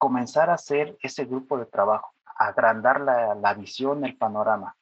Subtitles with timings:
[0.00, 4.74] comenzar a hacer ese grupo de trabajo, agrandar la, la visión, el panorama.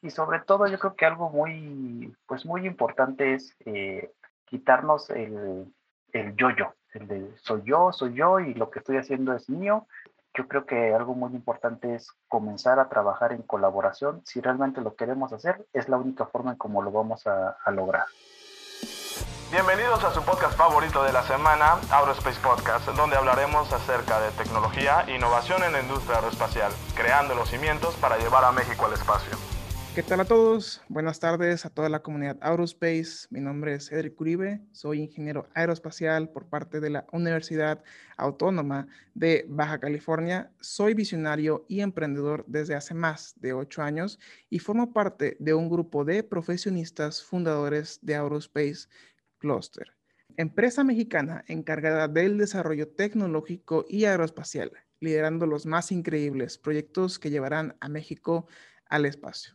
[0.00, 4.10] Y sobre todo yo creo que algo muy, pues muy importante es eh,
[4.46, 5.70] quitarnos el,
[6.12, 9.86] el yo-yo, el de soy yo, soy yo y lo que estoy haciendo es mío.
[10.32, 14.22] Yo creo que algo muy importante es comenzar a trabajar en colaboración.
[14.24, 17.70] Si realmente lo queremos hacer, es la única forma en cómo lo vamos a, a
[17.70, 18.06] lograr.
[19.52, 25.04] Bienvenidos a su podcast favorito de la semana, Aerospace Podcast, donde hablaremos acerca de tecnología
[25.06, 29.36] e innovación en la industria aeroespacial, creando los cimientos para llevar a México al espacio.
[29.94, 30.82] ¿Qué tal a todos?
[30.88, 33.28] Buenas tardes a toda la comunidad Aerospace.
[33.30, 37.84] Mi nombre es Cedric Uribe, soy ingeniero aeroespacial por parte de la Universidad
[38.16, 40.50] Autónoma de Baja California.
[40.58, 44.18] Soy visionario y emprendedor desde hace más de ocho años
[44.50, 48.88] y formo parte de un grupo de profesionistas fundadores de Aerospace
[49.44, 49.92] Cluster,
[50.38, 57.76] empresa mexicana encargada del desarrollo tecnológico y aeroespacial, liderando los más increíbles proyectos que llevarán
[57.80, 58.48] a México
[58.86, 59.52] al espacio.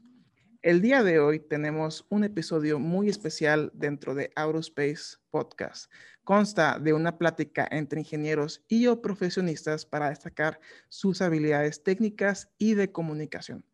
[0.62, 5.92] El día de hoy tenemos un episodio muy especial dentro de Aerospace Podcast.
[6.24, 12.76] Consta de una plática entre ingenieros y o profesionistas para destacar sus habilidades técnicas y
[12.76, 13.66] de comunicación,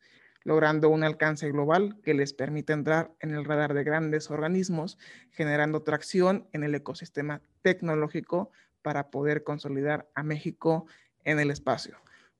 [0.45, 4.97] logrando un alcance global que les permite entrar en el radar de grandes organismos,
[5.31, 10.85] generando tracción en el ecosistema tecnológico para poder consolidar a México
[11.25, 11.97] en el espacio.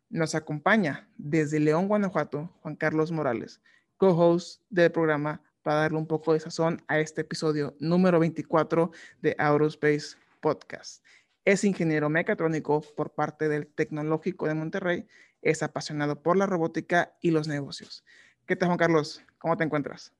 [0.09, 3.59] Nos acompaña desde León, Guanajuato, Juan Carlos Morales
[3.97, 9.36] co-host del programa para darle un poco de sazón a este episodio número 24 de
[9.38, 11.03] Aerospace Podcast.
[11.45, 15.08] Es ingeniero mecatrónico por parte del Tecnológico de Monterrey,
[15.45, 18.03] es apasionado por la robótica y los negocios.
[18.47, 19.23] ¿Qué tal, Juan Carlos?
[19.38, 20.11] ¿Cómo te encuentras?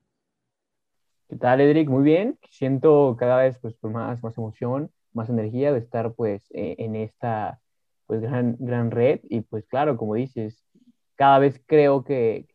[1.28, 1.88] ¿Qué tal, Edric?
[1.88, 2.38] Muy bien.
[2.48, 7.60] Siento cada vez pues, más, más emoción, más energía de estar pues eh, en esta
[8.06, 10.64] pues gran, gran red y pues claro, como dices,
[11.16, 12.46] cada vez creo que,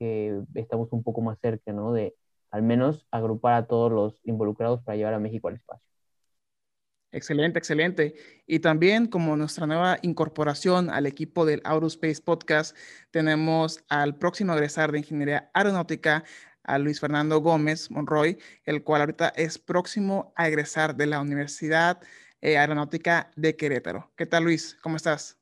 [0.55, 1.91] estamos un poco más cerca, ¿no?
[1.91, 2.15] De
[2.51, 5.90] al menos agrupar a todos los involucrados para llevar a México al espacio.
[7.13, 8.15] Excelente, excelente.
[8.47, 12.75] Y también como nuestra nueva incorporación al equipo del Aerospace Podcast,
[13.11, 16.23] tenemos al próximo egresar de Ingeniería Aeronáutica,
[16.79, 21.99] Luis Fernando Gómez Monroy, el cual ahorita es próximo a egresar de la Universidad
[22.39, 24.11] eh, Aeronáutica de Querétaro.
[24.15, 24.77] ¿Qué tal, Luis?
[24.81, 25.37] ¿Cómo estás?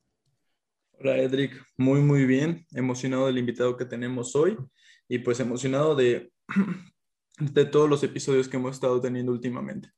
[0.92, 4.58] Hola Edric, muy muy bien, emocionado del invitado que tenemos hoy
[5.08, 6.30] y pues emocionado de,
[7.38, 9.90] de todos los episodios que hemos estado teniendo últimamente.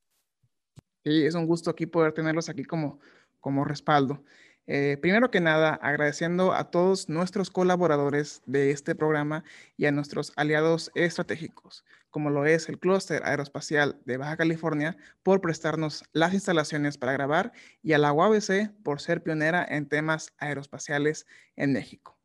[1.05, 2.99] Sí, es un gusto aquí poder tenerlos aquí como,
[3.41, 4.23] como respaldo.
[4.67, 9.43] Eh, primero que nada, agradeciendo a todos nuestros colaboradores de este programa
[9.75, 15.41] y a nuestros aliados estratégicos, como lo es el Clúster Aeroespacial de Baja California, por
[15.41, 21.27] prestarnos las instalaciones para grabar y a la UABC por ser pionera en temas aeroespaciales
[21.57, 22.17] en México.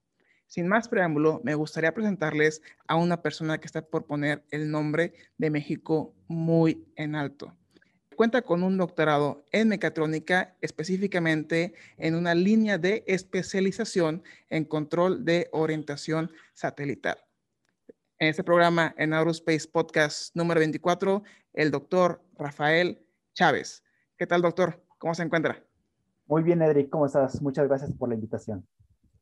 [0.47, 5.15] Sin más preámbulo, me gustaría presentarles a una persona que está por poner el nombre
[5.37, 7.57] de México muy en alto
[8.19, 15.49] cuenta con un doctorado en mecatrónica, específicamente en una línea de especialización en control de
[15.53, 17.17] orientación satelital.
[18.19, 23.85] En este programa, en Aerospace Podcast número 24, el doctor Rafael Chávez.
[24.17, 24.83] ¿Qué tal, doctor?
[24.99, 25.63] ¿Cómo se encuentra?
[26.27, 27.41] Muy bien, Edric, ¿cómo estás?
[27.41, 28.67] Muchas gracias por la invitación.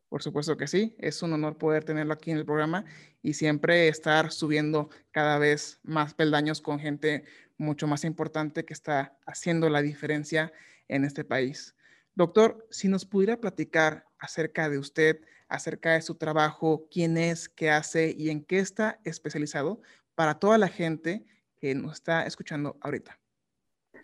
[0.08, 2.84] Por supuesto que sí, es un honor poder tenerlo aquí en el programa
[3.22, 7.24] y siempre estar subiendo cada vez más peldaños con gente
[7.58, 10.52] mucho más importante que está haciendo la diferencia
[10.88, 11.74] en este país.
[12.14, 17.70] Doctor, si nos pudiera platicar acerca de usted, acerca de su trabajo, quién es, qué
[17.70, 19.80] hace y en qué está especializado
[20.14, 21.26] para toda la gente
[21.60, 23.18] que nos está escuchando ahorita.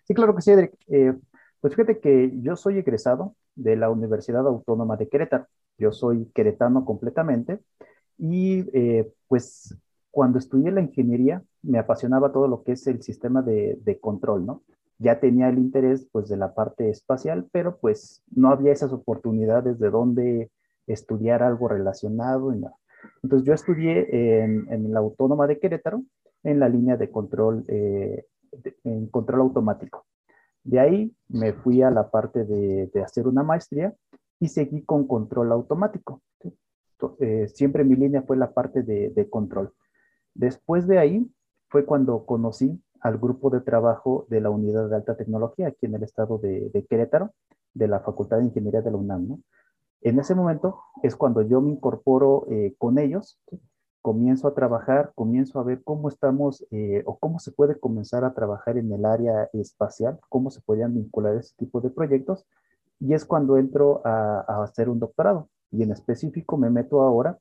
[0.05, 0.75] Sí, claro que sí, Edric.
[0.89, 1.15] Eh,
[1.61, 5.47] pues fíjate que yo soy egresado de la Universidad Autónoma de Querétaro.
[5.79, 7.61] Yo soy queretano completamente
[8.19, 9.77] y eh, pues
[10.11, 14.63] cuando estudié la ingeniería, me apasionaba todo lo que es el sistema de, control, ¿no?
[14.99, 19.79] Ya tenía el interés, pues, de la parte espacial, pero pues no había esas oportunidades
[19.79, 20.51] de dónde
[20.87, 22.53] estudiar algo relacionado.
[23.23, 26.03] Entonces yo estudié en, la Autónoma de Querétaro,
[26.43, 28.27] en la línea de control, eh,
[28.85, 30.07] en control automático.
[30.65, 33.95] De ahí me fui a la parte de, hacer una maestría
[34.39, 36.23] y seguí con control automático.
[37.19, 39.73] Eh, siempre mi línea fue la parte de control.
[40.35, 41.29] Después de ahí
[41.73, 45.95] fue cuando conocí al grupo de trabajo de la Unidad de Alta Tecnología aquí en
[45.95, 47.33] el estado de, Querétaro,
[47.73, 49.43] de la Facultad de Ingeniería de la UNAM.
[50.03, 53.41] En ese momento es cuando yo me incorporo eh, con ellos,
[54.03, 58.35] comienzo a trabajar, comienzo a ver cómo estamos eh, o cómo se puede comenzar a
[58.35, 62.45] trabajar en el área espacial, cómo se podían vincular ese tipo de proyectos.
[63.01, 65.49] Y es cuando entro a hacer un doctorado.
[65.71, 67.39] Y en específico me meto ahora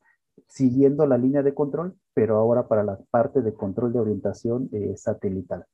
[0.47, 4.95] siguiendo la línea de control, pero ahora para la parte de control de orientación eh,
[4.97, 5.65] satelital.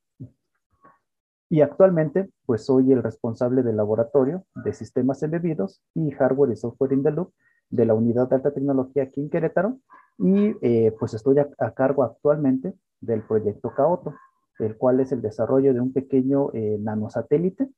[1.50, 6.92] Y actualmente, pues soy el responsable del laboratorio de sistemas embebidos y hardware y software
[6.92, 7.32] in the loop
[7.70, 9.78] de la unidad de alta tecnología aquí en Querétaro.
[10.18, 14.14] Y eh, pues estoy a, cargo actualmente del proyecto Caoto,
[14.58, 17.70] el cual es el desarrollo de un pequeño eh, nanosatélite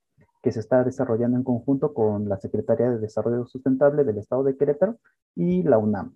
[0.42, 4.56] que se está desarrollando en conjunto con la Secretaría de Desarrollo Sustentable del Estado de
[4.56, 4.96] Querétaro
[5.36, 6.14] y la UNAM.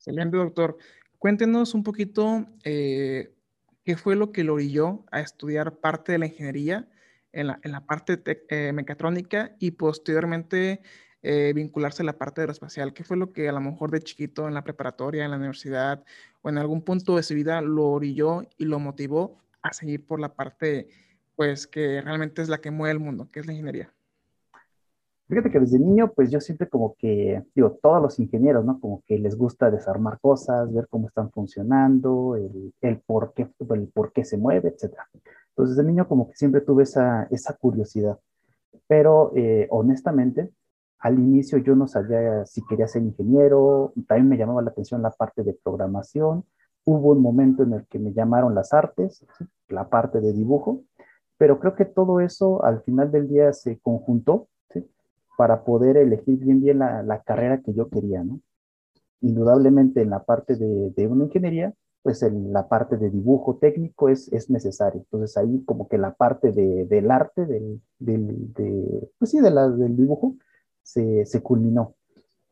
[0.00, 0.78] Excelente, doctor.
[1.18, 3.34] Cuéntenos un poquito eh,
[3.84, 6.88] qué fue lo que lo orilló a estudiar parte de la ingeniería
[7.32, 8.18] en la, en la parte
[8.48, 10.80] eh, mecatrónica y posteriormente
[11.20, 12.94] eh, vincularse a la parte aeroespacial.
[12.94, 16.02] ¿Qué fue lo que a lo mejor de chiquito en la preparatoria, en la universidad
[16.40, 20.18] o en algún punto de su vida lo orilló y lo motivó a seguir por
[20.18, 20.88] la parte
[21.36, 23.92] pues que realmente es la que mueve el mundo, que es la ingeniería.
[25.30, 28.80] Fíjate que desde niño, pues yo siempre como que, digo, todos los ingenieros, ¿no?
[28.80, 33.88] Como que les gusta desarmar cosas, ver cómo están funcionando, el, el, por, qué, el
[33.94, 34.92] por qué se mueve, etc.
[35.50, 38.18] Entonces, desde niño como que siempre tuve esa, esa curiosidad.
[38.88, 40.50] Pero eh, honestamente,
[40.98, 45.12] al inicio yo no sabía si quería ser ingeniero, también me llamaba la atención la
[45.12, 46.44] parte de programación.
[46.84, 49.24] Hubo un momento en el que me llamaron las artes,
[49.68, 50.82] la parte de dibujo,
[51.38, 54.48] pero creo que todo eso al final del día se conjuntó
[55.40, 58.42] para poder elegir bien bien la, carrera que yo quería, ¿no?
[59.22, 61.72] Indudablemente en la parte de, una ingeniería,
[62.02, 65.00] pues en la parte de dibujo técnico es, es necesario.
[65.00, 69.70] Entonces ahí como que la parte del arte, del, del, de, pues sí, de la,
[69.70, 70.36] del dibujo,
[70.82, 71.94] se, se culminó.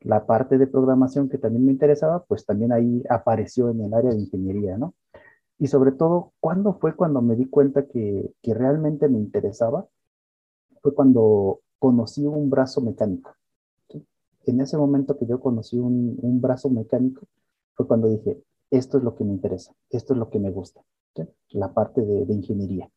[0.00, 4.12] La parte de programación que también me interesaba, pues también ahí apareció en el área
[4.12, 4.94] de ingeniería, ¿no?
[5.58, 9.86] Y sobre todo, ¿cuándo fue cuando me di cuenta que, que realmente me interesaba?
[10.80, 13.34] Fue cuando conocí un brazo mecánico.
[14.46, 17.26] En ese momento que yo conocí un, brazo mecánico,
[17.74, 20.82] fue cuando dije, esto es lo que me interesa, esto es lo que me gusta,
[21.50, 22.90] la parte de, de, ingeniería.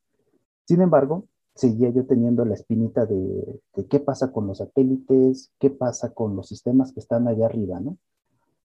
[0.66, 5.70] Sin embargo, seguía yo teniendo la espinita de, de, qué pasa con los satélites, qué
[5.70, 7.98] pasa con los sistemas que están allá arriba, ¿no?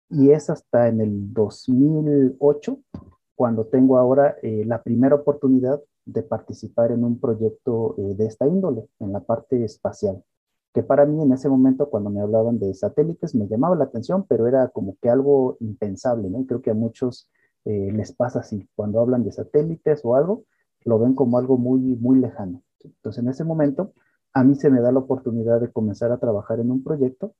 [0.08, 2.78] Y es hasta en el 2008
[3.36, 8.46] cuando tengo ahora eh, la primera oportunidad de participar en un proyecto eh, de esta
[8.46, 10.22] índole, en la parte espacial,
[10.72, 14.24] que para mí en ese momento cuando me hablaban de satélites me llamaba la atención,
[14.28, 16.40] pero era como que algo impensable, ¿no?
[16.40, 17.28] Y creo que a muchos
[17.64, 20.44] eh, les pasa así, cuando hablan de satélites o algo,
[20.84, 22.62] lo ven como algo muy, muy lejano.
[22.84, 23.92] Entonces en ese momento
[24.32, 27.34] a mí se me da la oportunidad de comenzar a trabajar en un proyecto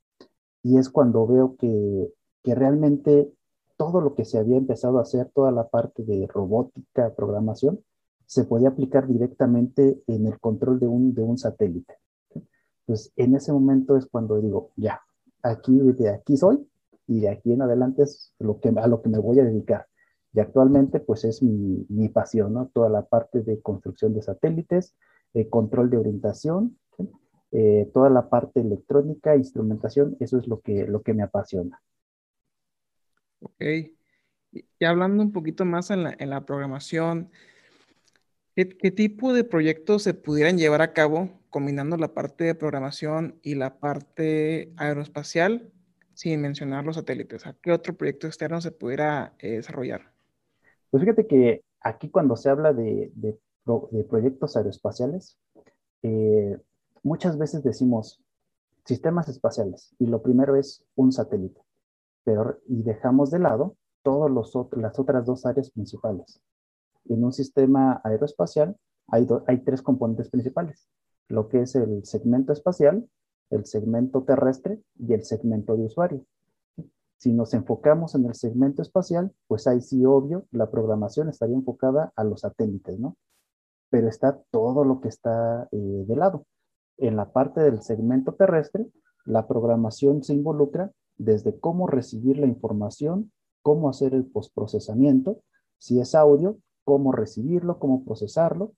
[0.62, 3.30] y es cuando veo que, que realmente
[3.76, 7.80] todo lo que se había empezado a hacer, toda la parte de robótica, programación,
[8.26, 11.94] se podía aplicar directamente en el control de un, de un satélite.
[12.80, 15.00] Entonces, en ese momento es cuando digo, ya,
[15.42, 16.68] aquí, de aquí soy
[17.06, 19.86] y de aquí en adelante es lo que, a lo que me voy a dedicar.
[20.32, 22.66] Y actualmente, pues es mi, mi pasión, ¿no?
[22.68, 24.94] Toda la parte de construcción de satélites,
[25.32, 26.78] eh, control de orientación,
[27.52, 31.80] eh, toda la parte electrónica, instrumentación, eso es lo que, lo que me apasiona.
[33.40, 33.64] Ok.
[34.52, 37.30] Y hablando un poquito más en la, programación,
[38.56, 43.54] ¿qué, tipo de proyectos se pudieran llevar a cabo combinando la parte de programación y
[43.54, 45.70] la parte aeroespacial
[46.14, 47.46] sin mencionar los satélites?
[47.46, 50.10] ¿A qué otro proyecto externo se pudiera eh, desarrollar?
[50.90, 53.12] Pues fíjate que aquí cuando se habla de,
[54.08, 55.38] proyectos aeroespaciales,
[56.02, 56.58] eh,
[57.02, 58.22] muchas veces decimos
[58.86, 61.60] sistemas espaciales y lo primero es un satélite
[62.66, 64.32] y dejamos de lado todas
[64.72, 66.40] las otras dos áreas principales.
[67.08, 68.76] En un sistema aeroespacial
[69.08, 70.88] hay, hay tres componentes principales,
[71.28, 73.08] lo que es el segmento espacial,
[73.50, 76.26] el segmento terrestre y el segmento de usuario.
[77.18, 82.12] Si nos enfocamos en el segmento espacial, pues ahí sí, obvio, la programación estaría enfocada
[82.14, 83.16] a los satélites, ¿no?
[83.88, 86.44] Pero está todo lo que está eh, de lado.
[86.98, 88.86] En la parte del segmento terrestre,
[89.24, 93.32] la programación se involucra desde cómo recibir la información,
[93.62, 95.40] cómo hacer el postprocesamiento,
[95.78, 98.72] si es audio, cómo recibirlo, cómo procesarlo,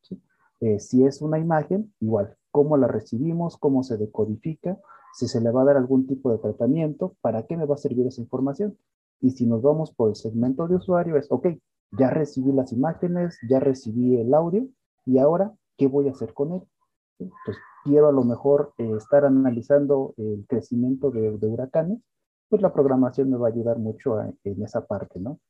[0.60, 4.78] eh, si es una imagen, igual, cómo la recibimos, cómo se decodifica,
[5.12, 7.78] si se le va a dar algún tipo de tratamiento, para qué me va a
[7.78, 8.78] servir esa información.
[9.20, 11.48] Y si nos vamos por el segmento de usuario, es, ok,
[11.98, 14.66] ya recibí las imágenes, ya recibí el audio,
[15.04, 16.62] y ahora, ¿qué voy a hacer con él?
[17.18, 21.98] Entonces, quiero a lo mejor eh, estar analizando el crecimiento de, de huracanes,
[22.48, 25.40] pues la programación me va a ayudar mucho en esa parte, ¿no?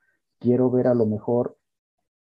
[0.41, 1.57] Quiero ver a lo mejor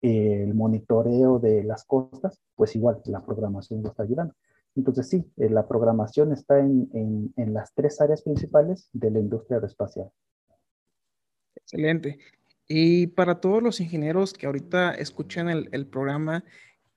[0.02, 4.34] el monitoreo de las costas, pues igual la programación me está ayudando.
[4.76, 9.56] Entonces sí, eh, la programación está en, en, las tres áreas principales de la industria
[9.56, 10.10] aeroespacial.
[11.56, 12.18] Excelente.
[12.68, 16.44] Y para todos los ingenieros que ahorita escuchan el, el programa,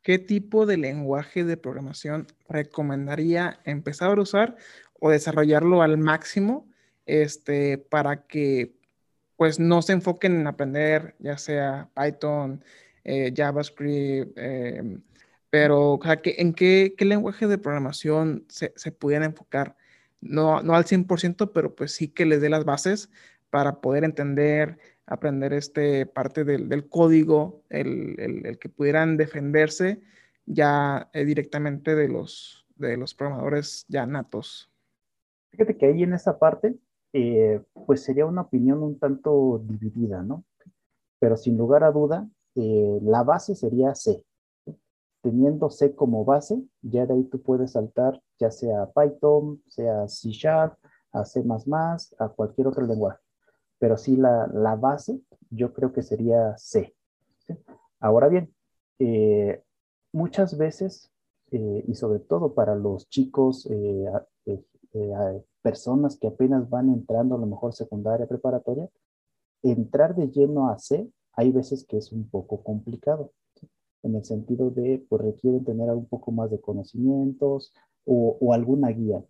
[0.04, 4.58] ¿qué tipo de lenguaje de programación recomendaría empezar a usar
[5.00, 6.68] o desarrollarlo al máximo
[7.06, 8.74] este, para que
[9.36, 12.64] pues no se enfoquen en aprender ya sea Python,
[13.04, 15.02] eh, JavaScript, em,
[15.50, 19.76] pero ¿en qué, lenguaje de programación se, se pudieran enfocar?
[20.22, 23.10] No, al 100%, pero pues sí que les dé las bases
[23.50, 24.78] para poder entender,
[25.08, 30.02] aprender este parte del, código, el, que pudieran defenderse
[30.46, 34.72] ya eh, directamente de los, de los programadores ya natos.
[35.50, 36.76] Fíjate que ahí en esa parte,
[37.14, 40.46] eh, pues sería una opinión un tanto dividida, ¿no?
[41.20, 44.24] Pero sin lugar a duda, eh, la base sería C.
[45.22, 50.30] Teniendo C como base, ya de ahí tú puedes saltar ya sea Python, sea C
[50.32, 50.74] Sharp,
[51.12, 51.44] a C++,
[52.18, 53.20] a cualquier otro lenguaje.
[53.78, 56.96] Pero sí la, la base, yo creo que sería C.
[58.00, 58.54] Ahora bien,
[58.98, 59.64] eh,
[60.12, 61.12] muchas veces,
[61.52, 64.06] y sobre todo para los chicos eh,
[65.62, 68.90] personas que apenas van entrando a lo mejor secundaria, preparatoria,
[69.62, 73.32] entrar de lleno a C, hay veces que es un poco complicado,
[74.04, 77.74] en el sentido de, pues requieren tener un poco más de conocimientos
[78.06, 79.24] o, alguna guía.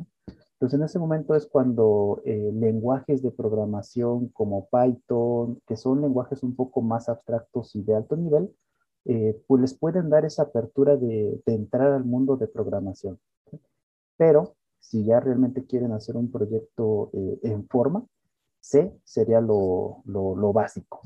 [0.53, 6.43] Entonces, en ese momento es cuando eh, lenguajes de programación como Python, que son lenguajes
[6.43, 8.55] un poco más abstractos y de alto nivel,
[9.05, 13.20] eh, pues les pueden dar esa apertura de, de entrar al mundo de programación.
[14.17, 18.05] Pero si ya realmente quieren hacer un proyecto eh, en forma,
[18.60, 20.03] C sería lo,
[20.53, 21.01] básico.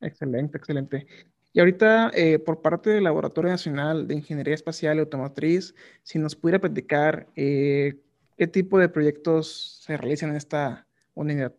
[0.00, 1.06] Excelente, excelente.
[1.52, 6.36] Y ahorita, eh, por parte del Laboratorio Nacional de Ingeniería Espacial y Automotriz, si nos
[6.36, 7.98] pudiera platicar eh,
[8.36, 11.54] qué tipo de proyectos se realizan en esta unidad.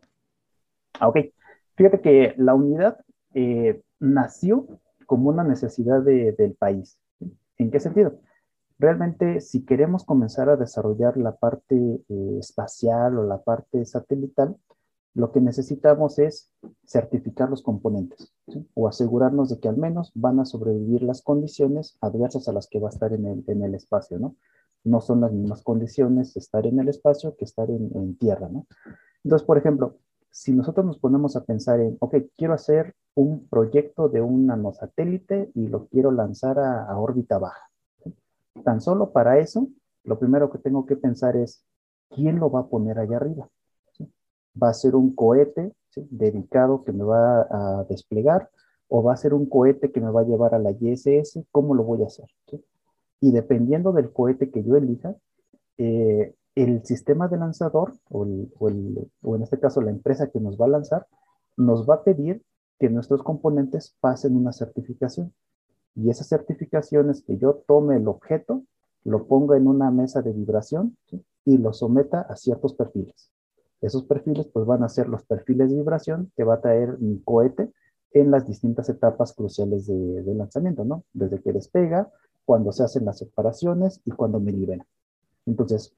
[0.99, 1.17] Ah, ok.
[1.75, 2.97] Fíjate que la unidad
[3.99, 6.99] nació como una necesidad del país.
[7.57, 8.19] ¿En qué sentido?
[8.79, 14.55] Realmente, si queremos comenzar a desarrollar la parte eh, espacial o la parte satelital,
[15.13, 16.51] lo que necesitamos es
[16.85, 18.31] certificar los componentes
[18.73, 22.79] o asegurarnos de que al menos van a sobrevivir las condiciones adversas a las que
[22.79, 24.35] va a estar en el, en el espacio, ¿no?
[24.83, 28.67] No son las mismas condiciones estar en el espacio que estar en, en tierra, ¿no?
[29.23, 29.97] Entonces, por ejemplo,
[30.29, 35.51] si nosotros nos ponemos a pensar en, ok, quiero hacer un proyecto de un nanosatélite
[35.55, 37.67] y lo quiero lanzar a, a órbita baja
[38.63, 39.67] Tan solo para eso,
[40.03, 41.63] lo primero que tengo que pensar es,
[42.09, 43.49] ¿quién lo va a poner allá arriba?
[44.61, 48.49] ¿Va a ser un cohete dedicado que me va a desplegar
[48.87, 51.39] o va a ser un cohete que me va a llevar a la ISS?
[51.51, 52.27] ¿Cómo lo voy a hacer?
[53.19, 55.15] Y dependiendo del cohete que yo elija,
[55.77, 58.25] eh, el sistema de lanzador o,
[58.59, 61.07] o en este caso la empresa que nos va a lanzar,
[61.55, 62.41] nos va a pedir
[62.79, 65.33] que nuestros componentes pasen una certificación.
[65.95, 68.63] Y esas certificaciones que yo tome el objeto,
[69.03, 70.97] lo ponga en una mesa de vibración
[71.45, 73.31] y lo someta a ciertos perfiles.
[73.81, 77.19] Esos perfiles pues van a ser los perfiles de vibración que va a traer mi
[77.19, 77.71] cohete
[78.11, 81.03] en las distintas etapas cruciales de, lanzamiento, ¿no?
[81.13, 82.09] Desde que despega,
[82.45, 84.85] cuando se hacen las separaciones y cuando me libera.
[85.45, 85.93] Entonces,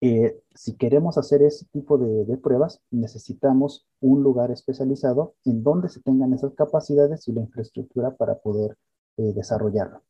[0.00, 5.88] eh, si queremos hacer ese tipo de, de, pruebas, necesitamos un lugar especializado en donde
[5.88, 8.76] se tengan esas capacidades y la infraestructura para poder
[9.18, 10.02] eh, desarrollarlo.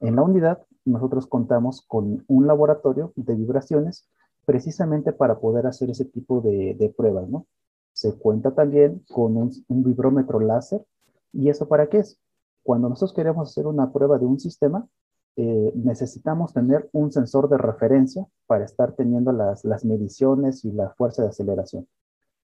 [0.00, 4.08] En la unidad, nosotros contamos con un laboratorio de vibraciones
[4.48, 7.46] precisamente para poder hacer ese tipo de, pruebas, ¿no?
[7.92, 10.86] Se cuenta también con un, vibrómetro láser.
[11.34, 12.18] ¿Y eso para qué es?
[12.62, 14.88] Cuando nosotros queremos hacer una prueba de un sistema,
[15.36, 20.94] eh, necesitamos tener un sensor de referencia para estar teniendo las, las mediciones y la
[20.94, 21.86] fuerza de aceleración.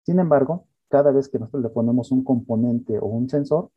[0.03, 3.71] Sin embargo, cada vez que nosotros le ponemos un componente o un sensor,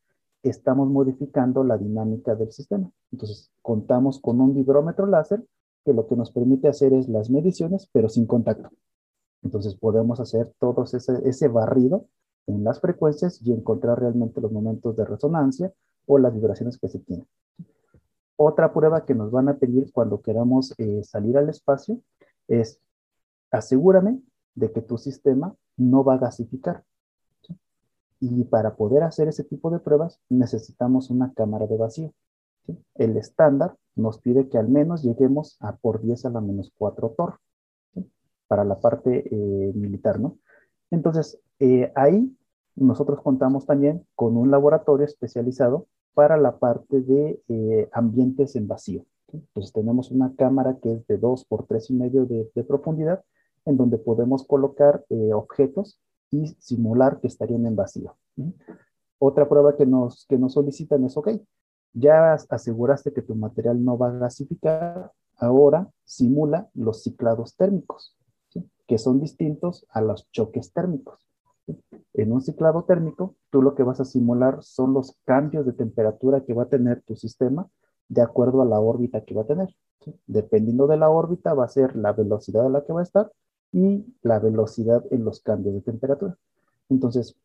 [0.43, 2.91] estamos modificando la dinámica del sistema.
[3.09, 5.45] Entonces, contamos con un vibrómetro láser
[5.87, 8.69] que lo que nos permite hacer es las mediciones, pero sin contacto.
[9.41, 12.07] Entonces, podemos hacer todo ese, barrido
[12.45, 15.71] en las frecuencias y encontrar realmente los momentos de resonancia
[16.05, 17.25] o las vibraciones que se tienen.
[18.35, 22.01] Otra prueba que nos van a pedir cuando queramos eh, salir al espacio
[22.49, 22.81] es
[23.49, 24.21] asegúrame
[24.55, 26.83] de que tu sistema no va a gasificar.
[28.19, 32.13] Y para poder hacer ese tipo de pruebas necesitamos una cámara de vacío.
[32.95, 37.13] El estándar nos pide que al menos lleguemos a por 10 a la menos 4
[37.17, 37.39] torr
[38.47, 40.37] para la parte eh, militar, ¿no?
[40.89, 42.33] Entonces, eh, ahí
[42.75, 49.05] nosotros contamos también con un laboratorio especializado para la parte de eh, ambientes en vacío.
[49.31, 53.23] Entonces tenemos una cámara que es de 2 por 3 y medio de, profundidad,
[53.65, 55.99] en donde podemos colocar eh, objetos
[56.31, 58.15] y simular que estarían en vacío.
[59.19, 61.29] Otra prueba que nos, que nos solicitan es, ok,
[61.97, 68.15] ya aseguraste que tu material no va a gasificar, ahora simula los ciclados térmicos,
[68.87, 71.27] que son distintos a los choques térmicos.
[72.13, 76.43] En un ciclado térmico, tú lo que vas a simular son los cambios de temperatura
[76.45, 77.67] que va a tener tu sistema
[78.07, 79.75] de acuerdo a la órbita que va a tener.
[80.25, 83.31] Dependiendo de la órbita, va a ser la velocidad a la que va a estar
[83.73, 86.37] y la velocidad en los cambios de temperatura.
[86.89, 87.35] Entonces,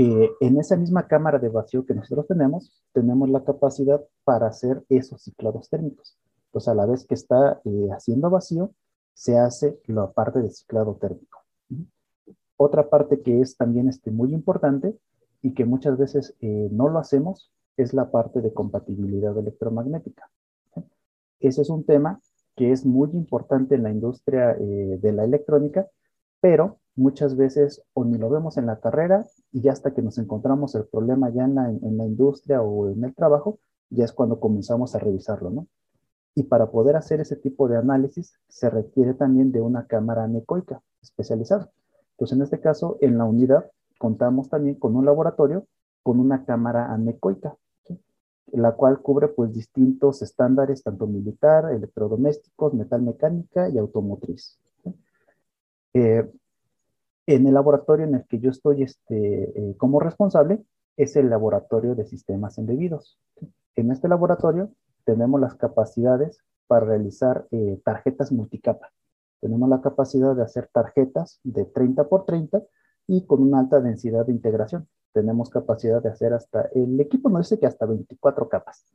[0.00, 4.84] eh, en esa misma cámara de vacío que nosotros tenemos, tenemos la capacidad para hacer
[4.88, 6.16] esos ciclados térmicos.
[6.52, 8.70] Pues a la vez que está eh, haciendo vacío,
[9.12, 11.40] se hace la parte de ciclado térmico.
[12.56, 14.96] Otra parte que es también este, muy importante
[15.42, 20.30] y que muchas veces eh, no lo hacemos es la parte de compatibilidad electromagnética.
[21.40, 22.20] Ese es un tema
[22.54, 25.88] que es muy importante en la industria de la electrónica,
[26.40, 30.18] pero muchas veces o ni lo vemos en la carrera y ya hasta que nos
[30.18, 34.12] encontramos el problema ya en la, en la industria o en el trabajo, ya es
[34.12, 35.66] cuando comenzamos a revisarlo, ¿no?
[36.34, 40.82] Y para poder hacer ese tipo de análisis se requiere también de una cámara anecoica
[41.00, 41.70] especializada.
[42.12, 45.66] Entonces, en este caso, en la unidad contamos también con un laboratorio
[46.02, 47.56] con una cámara anecoica,
[48.52, 54.58] la cual cubre pues distintos estándares, tanto militar, electrodomésticos, metal mecánica y automotriz.
[55.92, 56.30] Eh,
[57.28, 60.64] en el laboratorio en el que yo estoy este, eh, como responsable
[60.96, 63.18] es el laboratorio de sistemas embebidos.
[63.76, 64.70] En este laboratorio
[65.04, 68.90] tenemos las capacidades para realizar eh, tarjetas multicapa.
[69.40, 72.62] Tenemos la capacidad de hacer tarjetas de 30 por 30
[73.06, 77.48] y con una alta densidad de integración tenemos capacidad de hacer hasta, el equipo nos
[77.48, 78.86] dice que hasta 24 capas,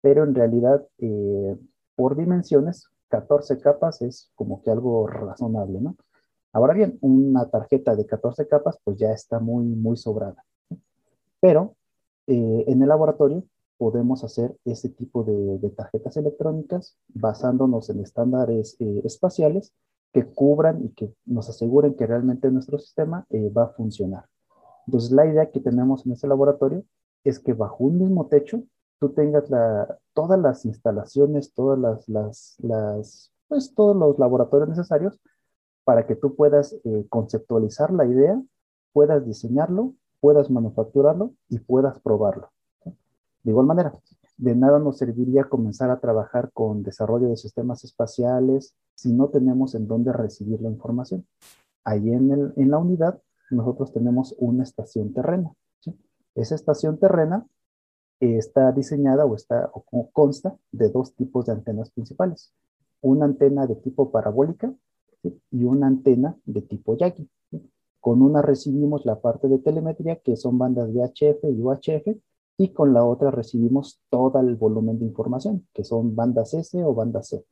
[0.00, 1.56] pero en realidad eh,
[1.94, 5.96] por dimensiones, 14 capas es como que algo razonable, ¿no?
[6.56, 10.42] Ahora bien, una tarjeta de 14 capas pues ya está muy, muy sobrada.
[11.38, 11.76] Pero
[12.26, 13.44] eh, en el laboratorio
[13.76, 19.74] podemos hacer ese tipo de, tarjetas electrónicas basándonos en estándares eh, espaciales
[20.14, 24.24] que cubran y que nos aseguren que realmente nuestro sistema va a funcionar.
[24.86, 26.84] Entonces, la idea que tenemos en este laboratorio
[27.22, 28.62] es que bajo un mismo techo
[28.98, 29.44] tú tengas
[30.14, 32.56] todas las instalaciones, todas las,
[33.46, 35.20] pues, todos los laboratorios necesarios
[35.86, 38.42] para que tú puedas eh, conceptualizar la idea,
[38.92, 42.50] puedas diseñarlo, puedas manufacturarlo y puedas probarlo.
[43.44, 43.92] De igual manera,
[44.36, 49.76] de nada nos serviría comenzar a trabajar con desarrollo de sistemas espaciales si no tenemos
[49.76, 51.24] en dónde recibir la información.
[51.84, 53.22] Ahí en, la unidad
[53.52, 55.52] nosotros tenemos una estación terrena.
[56.34, 57.46] Esa estación terrena
[58.18, 62.52] está diseñada o, está, o consta de dos tipos de antenas principales.
[63.02, 64.74] Una antena de tipo parabólica
[65.50, 67.28] y una antena de tipo Yagi.
[68.00, 72.16] Con una recibimos la parte de telemetría, que son bandas VHF y UHF,
[72.58, 76.94] y con la otra recibimos todo el volumen de información, que son bandas S o
[76.94, 77.44] bandas C.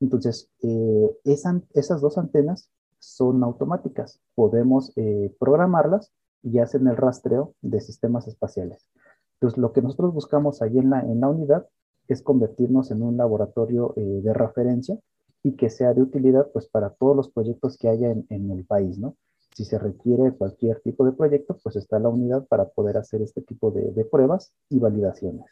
[0.00, 4.20] Entonces, eh, esas dos antenas son automáticas.
[4.34, 8.86] Podemos eh, programarlas y hacen el rastreo de sistemas espaciales.
[9.34, 11.66] Entonces, lo que nosotros buscamos ahí en la, en la unidad
[12.08, 14.98] es convertirnos en un laboratorio eh, de referencia
[15.46, 18.64] y que sea de utilidad pues para todos los proyectos que haya en, en, el
[18.64, 19.16] país, ¿no?
[19.54, 23.42] Si se requiere cualquier tipo de proyecto, pues está la unidad para poder hacer este
[23.42, 25.44] tipo de, de pruebas y validaciones.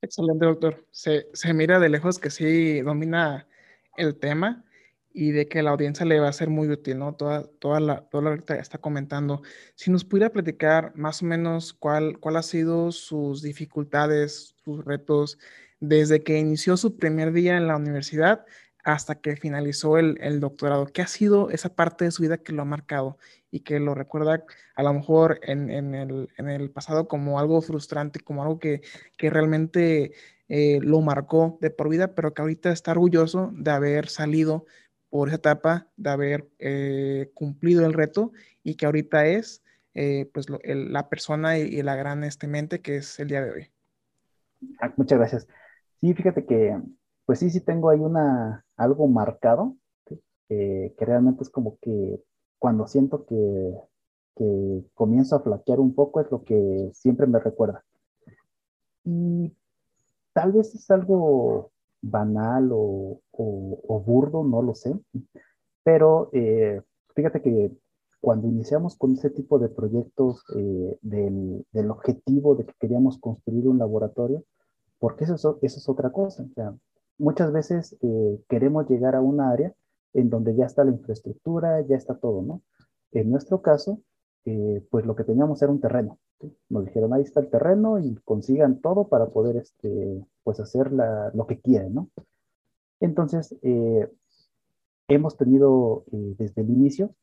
[0.00, 0.86] Excelente, doctor.
[0.92, 3.48] Se, se, mira de lejos que sí domina
[3.96, 4.64] el tema
[5.12, 7.16] y de que la audiencia le va a ser muy útil, ¿no?
[7.16, 9.42] Toda, toda, la, toda la que está comentando.
[9.74, 15.38] Si nos pudiera platicar más o menos cuál, cuál ha sido sus dificultades, sus retos,
[15.88, 18.44] desde que inició su primer día en la universidad
[18.84, 20.86] hasta que finalizó el, doctorado.
[20.86, 23.18] ¿Qué ha sido esa parte de su vida que lo ha marcado
[23.50, 24.44] y que lo recuerda
[24.76, 28.82] a lo mejor en, el, pasado como algo frustrante, como algo que,
[29.16, 30.12] que realmente
[30.48, 34.66] eh, lo marcó de por vida, pero que ahorita está orgulloso de haber salido
[35.10, 40.46] por esa etapa de haber eh, cumplido el reto y que ahorita es eh, pues
[40.62, 43.70] la persona y, la gran este, mente que es el día de hoy.
[44.80, 45.48] Ah, muchas gracias.
[46.00, 46.78] Sí, fíjate que,
[47.24, 49.76] pues sí, sí tengo ahí una, algo marcado,
[50.48, 52.22] que realmente es como que
[52.58, 53.74] cuando siento que,
[54.36, 57.84] que comienzo a flaquear un poco es lo que siempre me recuerda.
[59.04, 59.52] Y
[60.32, 61.70] tal vez es algo
[62.02, 63.20] banal o,
[64.04, 64.94] burdo, no lo sé,
[65.82, 66.82] pero eh,
[67.14, 67.72] fíjate que
[68.20, 73.78] cuando iniciamos con ese tipo de proyectos eh, del, objetivo de que queríamos construir un
[73.78, 74.44] laboratorio,
[74.98, 76.46] porque eso es, otra cosa.
[77.18, 79.74] Muchas veces eh, queremos llegar a una área
[80.14, 82.62] en donde ya está la infraestructura, ya está todo, ¿no?
[83.12, 84.00] En nuestro caso,
[84.44, 86.18] eh, pues lo que teníamos era un terreno.
[86.68, 91.46] Nos dijeron, ahí está el terreno y consigan todo para poder, este, pues hacer lo
[91.46, 92.10] que quieren, ¿no?
[93.00, 94.10] Entonces, eh,
[95.08, 97.14] hemos tenido desde el inicio,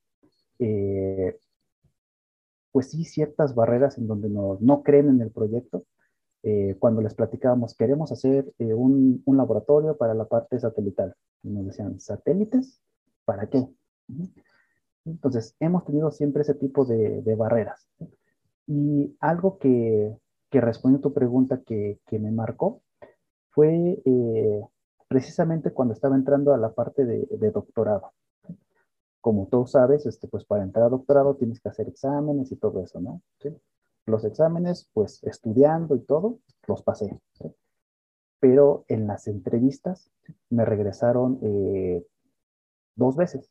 [2.71, 5.83] pues sí, ciertas barreras en donde no, no creen en el proyecto,
[6.43, 11.15] eh, cuando les platicábamos, queremos hacer eh, un, un, laboratorio para la parte satelital.
[11.41, 12.81] Y nos decían, ¿satélites?
[13.23, 13.65] ¿Para qué?
[15.05, 17.87] Entonces, hemos tenido siempre ese tipo de, de barreras.
[18.67, 20.17] Y algo que,
[20.49, 22.81] que respondió a tu pregunta que, que me marcó
[23.51, 24.61] fue eh,
[25.07, 28.11] precisamente cuando estaba entrando a la parte de, de, doctorado.
[29.21, 32.83] Como tú sabes, este, pues para entrar a doctorado tienes que hacer exámenes y todo
[32.83, 33.21] eso, ¿no?
[33.39, 33.49] ¿Sí?
[34.05, 37.19] Los exámenes, pues estudiando y todo, los pasé.
[38.39, 40.11] Pero en las entrevistas
[40.49, 42.05] me regresaron eh,
[42.95, 43.49] dos veces.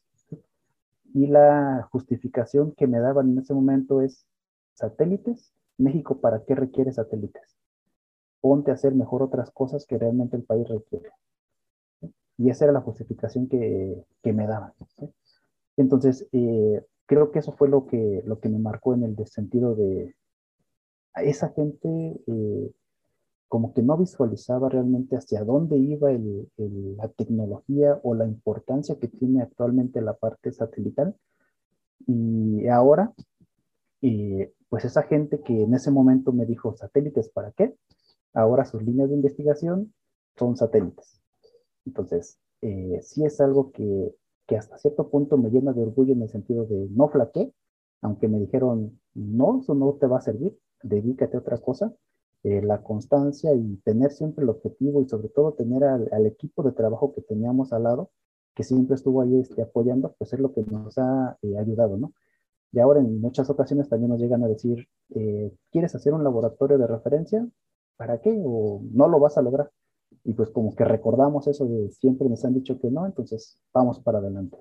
[1.14, 4.26] Y la justificación que me daban en ese momento es,
[4.74, 7.58] satélites, México, ¿para qué requiere satélites?
[8.40, 11.10] Ponte a hacer mejor otras cosas que realmente el país requiere.
[12.38, 14.72] Y esa era la justificación que, que me daban.
[15.76, 19.74] Entonces, eh, creo que eso fue lo que, lo que me marcó en el sentido
[19.74, 20.14] de,
[21.14, 21.88] esa gente
[22.26, 22.72] eh,
[23.48, 29.42] como que no visualizaba realmente hacia dónde iba la tecnología o la importancia que tiene
[29.42, 31.14] actualmente la parte satelital.
[32.06, 33.12] Y ahora,
[34.00, 37.76] eh, pues esa gente que en ese momento me dijo, satélites, ¿para qué?
[38.32, 39.92] Ahora sus líneas de investigación
[40.38, 41.20] son satélites.
[41.84, 44.14] Entonces, eh, sí es algo que,
[44.46, 47.52] que hasta cierto punto me llena de orgullo en el sentido de no flaqué,
[48.00, 51.92] aunque me dijeron, no, eso no te va a servir, dedícate a otra cosa,
[52.44, 56.72] eh, la constancia y tener siempre el objetivo y sobre todo tener al, equipo de
[56.72, 58.10] trabajo que teníamos al lado,
[58.54, 62.12] que siempre estuvo ahí este, apoyando, pues es lo que nos ha eh, ayudado, ¿no?
[62.72, 66.78] Y ahora en muchas ocasiones también nos llegan a decir, eh, ¿quieres hacer un laboratorio
[66.78, 67.46] de referencia?
[67.96, 68.40] ¿Para qué?
[68.44, 69.70] ¿O no lo vas a lograr?
[70.24, 74.00] Y pues como que recordamos eso de siempre nos han dicho que no, entonces vamos
[74.00, 74.58] para adelante.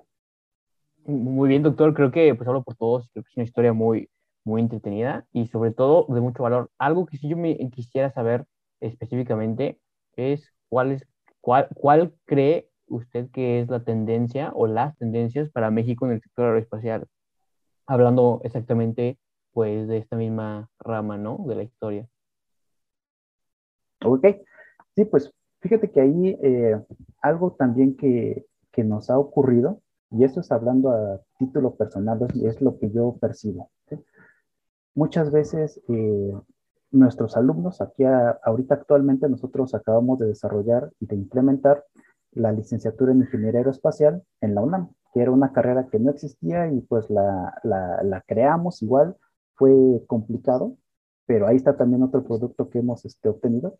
[1.04, 1.94] Muy bien, doctor.
[1.94, 3.08] Creo que pues hablo por todos.
[3.12, 4.08] Creo que es una historia muy,
[4.44, 6.70] muy entretenida y sobre todo de mucho valor.
[6.78, 8.46] Algo que si yo me quisiera saber
[8.80, 9.78] específicamente
[10.16, 11.06] es cuál, es,
[11.40, 16.20] cuál, cuál cree usted que es la tendencia o las tendencias para México en el
[16.20, 17.06] sector aeroespacial,
[17.86, 19.18] hablando exactamente
[19.52, 21.38] pues de esta misma rama, ¿no?
[21.46, 22.08] De la historia.
[24.04, 24.26] Ok,
[24.94, 26.80] sí, pues fíjate que ahí eh,
[27.20, 32.42] algo también que, que, nos ha ocurrido, y esto es hablando a título personal, es,
[32.42, 33.70] es lo que yo percibo.
[34.94, 36.32] Muchas veces eh,
[36.90, 41.84] nuestros alumnos, aquí ahorita actualmente nosotros acabamos de desarrollar y de implementar
[42.32, 46.70] la licenciatura en Ingeniería Aeroespacial en la UNAM, que era una carrera que no existía
[46.70, 49.16] y pues la, la, creamos igual,
[49.54, 50.76] fue complicado,
[51.26, 53.78] pero ahí está también otro producto que hemos este, obtenido.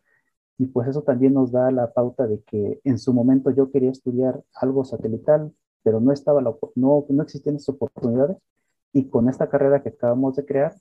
[0.59, 3.90] Y pues eso también nos da la pauta de que en su momento yo quería
[3.90, 8.37] estudiar algo satelital, pero no, estaba la, no, no existían esas oportunidades.
[8.92, 10.75] Y con esta carrera que acabamos de crear,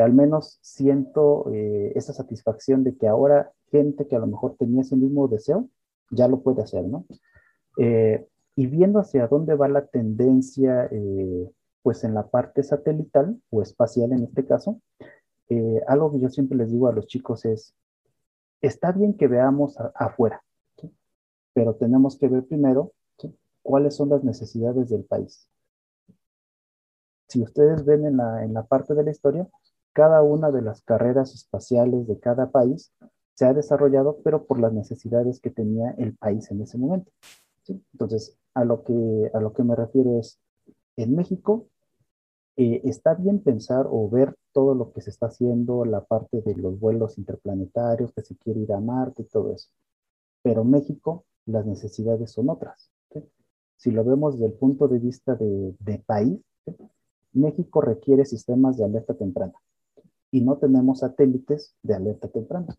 [0.00, 4.82] al menos siento eh, esa satisfacción de que ahora gente que a lo mejor tenía
[4.82, 5.68] ese mismo deseo,
[6.10, 7.06] ya lo puede hacer, ¿no?
[7.78, 8.26] Eh,
[8.56, 11.50] y viendo hacia dónde va la tendencia, eh,
[11.82, 14.80] pues en la parte satelital o espacial en este caso,
[15.86, 17.76] algo que yo siempre les digo a los chicos es,
[18.60, 20.42] está bien que veamos afuera,
[21.52, 22.92] pero tenemos que ver primero
[23.62, 25.48] cuáles son las necesidades del país.
[27.28, 29.48] Si ustedes ven en la, en la parte de la historia,
[29.94, 32.92] cada una de las carreras espaciales de cada país
[33.34, 37.10] se ha desarrollado, pero por las necesidades que tenía el país en ese momento.
[37.66, 40.38] Entonces, a lo, que, a lo que me refiero es,
[40.96, 41.68] en México
[42.56, 46.54] eh, está bien pensar o ver todo lo que se está haciendo, la parte de
[46.56, 49.70] los vuelos interplanetarios, que se quiere ir a Marte todo eso.
[50.42, 52.90] Pero México, las necesidades son otras.
[53.76, 56.40] Si lo vemos desde el punto de vista de país,
[57.32, 59.54] México requiere sistemas de alerta temprana
[60.34, 62.76] y no tenemos satélites de alerta temprana.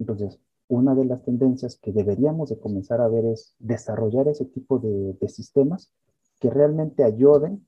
[0.00, 4.80] Entonces, una de las tendencias que deberíamos de comenzar a ver es desarrollar ese tipo
[4.80, 5.92] de, sistemas
[6.40, 7.64] que realmente ayuden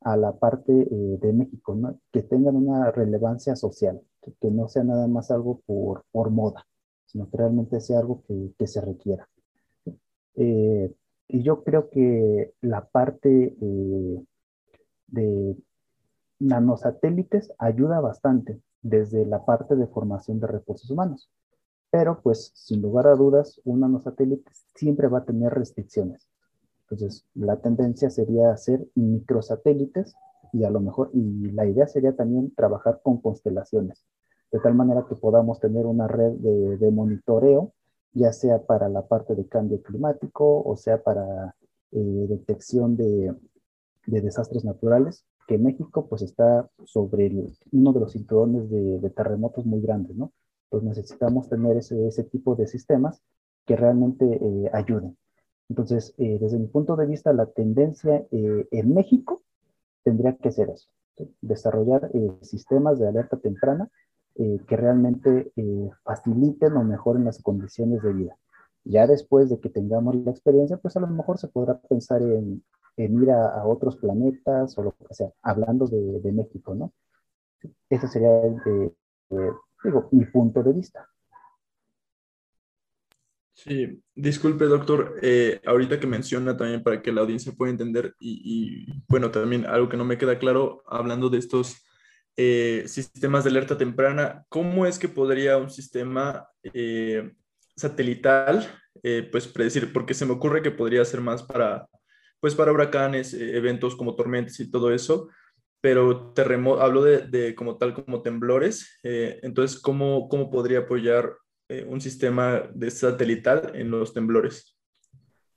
[0.00, 1.78] a la parte eh, de México,
[2.10, 4.02] que tengan una relevancia social,
[4.40, 6.66] que, no sea nada más algo por, por moda,
[7.04, 9.28] sino que realmente sea algo que, que se requiera.
[10.34, 10.92] Eh,
[11.28, 14.24] y yo creo que la parte eh,
[15.06, 15.56] de
[16.38, 21.30] nanosatélites ayuda bastante desde la parte de formación de recursos humanos.
[21.90, 26.28] pero pues sin lugar a dudas, un nanosatélite siempre va a tener restricciones.
[26.82, 30.14] Entonces, la tendencia sería hacer microsatélites
[30.52, 34.04] y a lo mejor, y la idea sería también trabajar con constelaciones,
[34.52, 37.72] de tal manera que podamos tener una red de, monitoreo,
[38.12, 41.54] ya sea para la parte de cambio climático o sea para
[41.92, 43.34] eh, detección de,
[44.06, 47.30] desastres naturales, que México pues está sobre
[47.72, 50.32] uno de los cinturones de, terremotos muy grandes, ¿no?
[50.68, 53.22] Pues necesitamos tener ese, ese tipo de sistemas
[53.64, 55.16] que realmente eh, ayuden.
[55.68, 59.42] Entonces, eh, desde mi punto de vista, la tendencia eh, en México
[60.04, 60.88] tendría que ser eso,
[61.40, 63.90] desarrollar eh, sistemas de alerta temprana
[64.68, 65.50] que realmente
[66.04, 68.36] faciliten o mejoren las condiciones de vida.
[68.84, 72.62] Ya después de que tengamos la experiencia, pues a lo mejor se podrá pensar en,
[72.96, 76.92] ir a, otros planetas o lo que sea, hablando de, de México, ¿no?
[77.90, 78.30] Ese sería,
[79.84, 81.08] digo, mi punto de vista.
[83.56, 88.86] Sí, disculpe doctor, eh, ahorita que menciona también para que la audiencia pueda entender y,
[89.08, 91.82] bueno, también algo que no me queda claro hablando de estos
[92.36, 97.32] eh, sistemas de alerta temprana, ¿cómo es que podría un sistema eh,
[97.74, 98.68] satelital
[99.32, 99.90] pues predecir?
[99.90, 101.88] Porque se me ocurre que podría ser más para
[102.40, 105.28] pues para huracanes, eventos como tormentas y todo eso,
[105.80, 111.36] pero terremoto, hablo de, como tal como temblores, entonces, ¿cómo, ¿cómo podría apoyar
[111.68, 114.78] eh, un sistema de satelital en los temblores.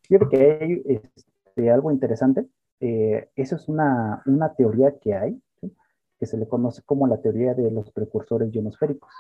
[0.09, 2.47] Yo creo que hay este, algo interesante.
[2.79, 5.39] Eh, eso es una, una teoría que hay,
[6.19, 9.13] que se le conoce como la teoría de los precursores ionosféricos.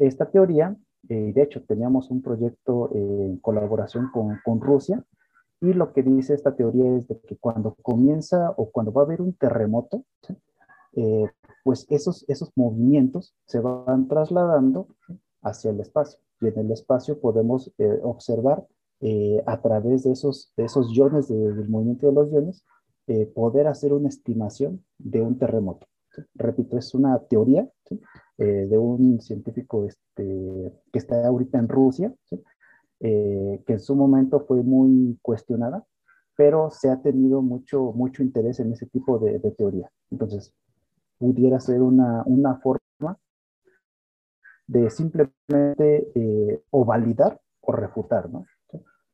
[0.00, 0.76] Esta teoría,
[1.08, 5.04] eh, de hecho, teníamos un proyecto en colaboración con, con Rusia,
[5.64, 9.04] y lo que dice esta teoría es de que cuando comienza o cuando va a
[9.04, 10.04] haber un terremoto,
[11.64, 14.86] pues esos, esos movimientos se van trasladando
[15.42, 16.20] hacia el espacio.
[16.40, 18.66] Y en el espacio podemos eh, observar
[19.00, 22.64] eh, a través de esos, de iones, del movimiento de los iones,
[23.06, 25.86] eh, poder hacer una estimación de un terremoto.
[26.34, 27.68] Repito, es una teoría
[28.36, 32.14] de un científico este, que está ahorita en Rusia,
[33.04, 35.84] que en su momento fue muy cuestionada,
[36.36, 39.90] pero se ha tenido mucho, mucho interés en ese tipo de, de teoría.
[40.10, 40.54] Entonces,
[41.18, 43.18] pudiera ser una, una forma
[44.66, 48.46] de simplemente eh, o validar o refutar, ¿no?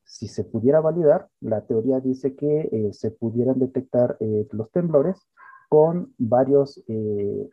[0.05, 5.29] Si se pudiera validar, la teoría dice que eh, se pudieran detectar eh, los temblores
[5.69, 6.83] con varias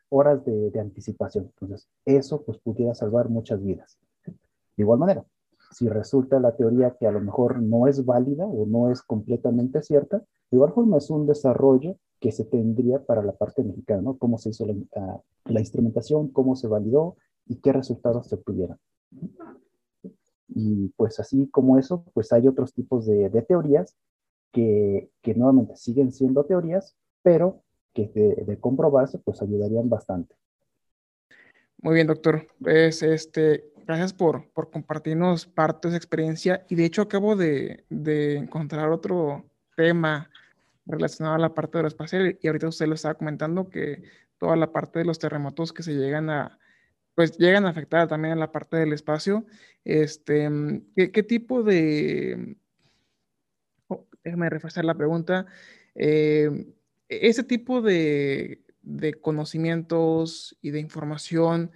[0.10, 1.52] horas de, de, anticipación.
[1.54, 4.00] Entonces, eso pues pudiera salvar muchas vidas.
[4.26, 4.34] De
[4.78, 5.24] igual manera,
[5.72, 9.82] si resulta la teoría que a lo mejor no es válida o no es completamente
[9.82, 14.18] cierta, de igual forma es un desarrollo que se tendría para la parte mexicana, ¿no?
[14.18, 17.16] Cómo se hizo la, la instrumentación, cómo se validó,
[17.48, 18.78] y qué resultados se obtuvieron.
[20.50, 23.96] Y pues así como eso, pues hay otros tipos de, teorías
[24.52, 30.36] que, que, nuevamente siguen siendo teorías, pero que de, comprobarse, pues ayudarían bastante.
[31.82, 32.48] Muy bien, doctor.
[32.62, 36.66] Pues este, gracias por, compartirnos parte de su experiencia.
[36.70, 40.30] Y de hecho acabo de, de encontrar otro tema
[40.86, 42.38] relacionado a la parte de lo espacial.
[42.42, 44.04] Y ahorita usted lo estaba comentando que
[44.38, 46.60] toda la parte de los terremotos que se llegan a,
[47.16, 49.46] pues llegan a afectar también a la parte del espacio.
[49.84, 50.50] Este,
[50.96, 52.58] ¿qué, tipo de...
[53.88, 55.48] Oh, déjame refrescar la pregunta.
[55.96, 56.68] Eh,
[57.10, 58.64] ese tipo de,
[59.22, 61.72] conocimientos y de información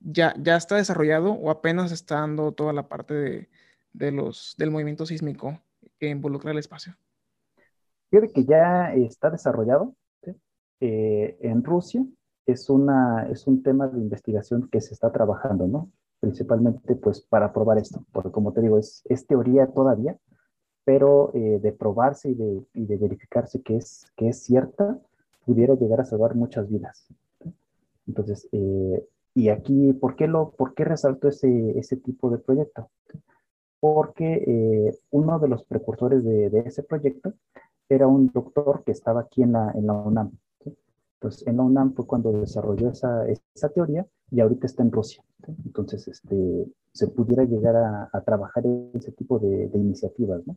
[0.00, 3.48] ya, ya está desarrollado o apenas está dando toda la parte
[3.92, 5.60] de, los, del movimiento sísmico
[5.98, 6.94] que involucra el espacio?
[8.10, 9.94] Fíjate que ya está desarrollado
[10.80, 12.04] eh, en Rusia
[12.46, 15.90] es, una, es un tema de investigación que se está trabajando, ¿no?
[16.20, 20.16] Principalmente, pues, para probar esto, porque como te digo, es, es teoría todavía,
[20.84, 24.98] pero eh, de probarse y de, y de, verificarse que es, que es cierta,
[25.44, 27.06] pudiera llegar a salvar muchas vidas.
[28.06, 32.90] Entonces, eh, y aquí, ¿por qué, lo, por qué resalto ese, ese tipo de proyecto?
[33.80, 37.34] Porque eh, uno de los precursores de, ese proyecto
[37.88, 40.32] era un doctor que estaba aquí en la, en la UNAM.
[41.20, 45.22] Pues en la UNAM fue cuando desarrolló esa, esa teoría y ahorita está en Rusia.
[45.64, 50.56] Entonces, este, se pudiera llegar a, a trabajar en ese tipo de, de, iniciativas, ¿no?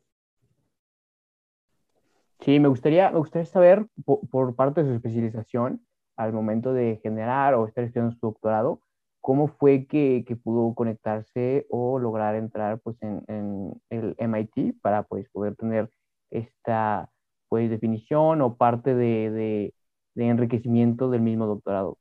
[2.41, 7.55] Sí, me gustaría, me gustaría saber por, parte de su especialización, al momento de generar
[7.55, 8.81] o estar estudiando su doctorado,
[9.21, 15.29] cómo fue que, que pudo conectarse o lograr entrar pues, en, el MIT para pues,
[15.29, 15.89] poder tener
[16.29, 17.09] esta
[17.49, 19.73] pues, definición o parte de,
[20.15, 21.97] de enriquecimiento del mismo doctorado.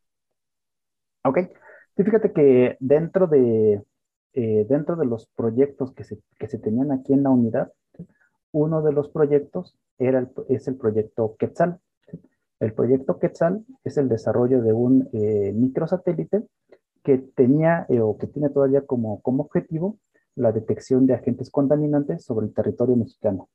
[1.24, 1.38] Ok.
[1.96, 3.82] Sí, fíjate que dentro de,
[4.32, 7.72] eh, dentro de los proyectos que se, que se tenían aquí en la unidad,
[8.52, 11.78] uno de los proyectos era es el proyecto Quetzal.
[12.60, 16.46] El proyecto Quetzal es el desarrollo de un eh, microsatélite
[17.02, 19.98] que tenía eh, o que tiene todavía como, como objetivo
[20.36, 23.48] la detección de agentes contaminantes sobre el territorio mexicano.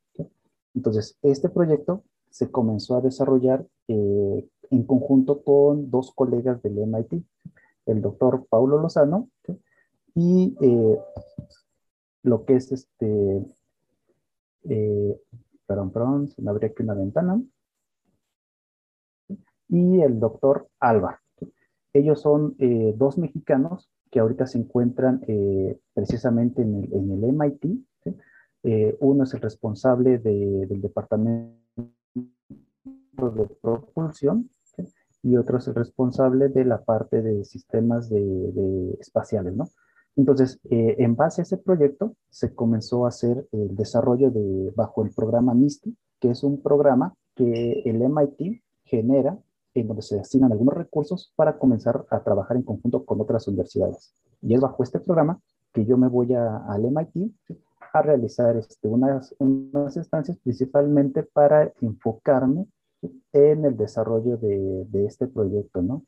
[0.73, 7.23] Entonces, este proyecto se comenzó a desarrollar eh, en conjunto con dos colegas del MIT,
[7.85, 9.29] el doctor Paulo Lozano
[10.15, 10.99] y eh,
[12.23, 13.45] lo que es este,
[15.67, 17.41] perdón, perdón, se me abrió aquí una ventana,
[19.69, 21.21] y el doctor Alba.
[21.93, 22.55] Ellos son
[22.97, 25.21] dos mexicanos que ahorita se encuentran
[25.93, 27.65] precisamente en el, en el MIT.
[28.99, 31.55] uno es el responsable del departamento
[32.13, 34.49] de propulsión
[35.25, 39.69] y otro es el responsable de la parte de sistemas de, espaciales, ¿no?
[40.15, 45.03] Entonces, eh, en base a ese proyecto, se comenzó a hacer el desarrollo de, bajo
[45.03, 49.37] el programa MISTI, que es un programa que el MIT genera
[49.75, 54.13] en donde se asignan algunos recursos para comenzar a trabajar en conjunto con otras universidades.
[54.41, 55.39] Y es bajo este programa
[55.73, 57.33] que yo me voy a, al MIT
[57.93, 62.67] a realizar este, unas, unas estancias principalmente para enfocarme
[63.33, 66.05] en el desarrollo de, de, este proyecto, ¿no?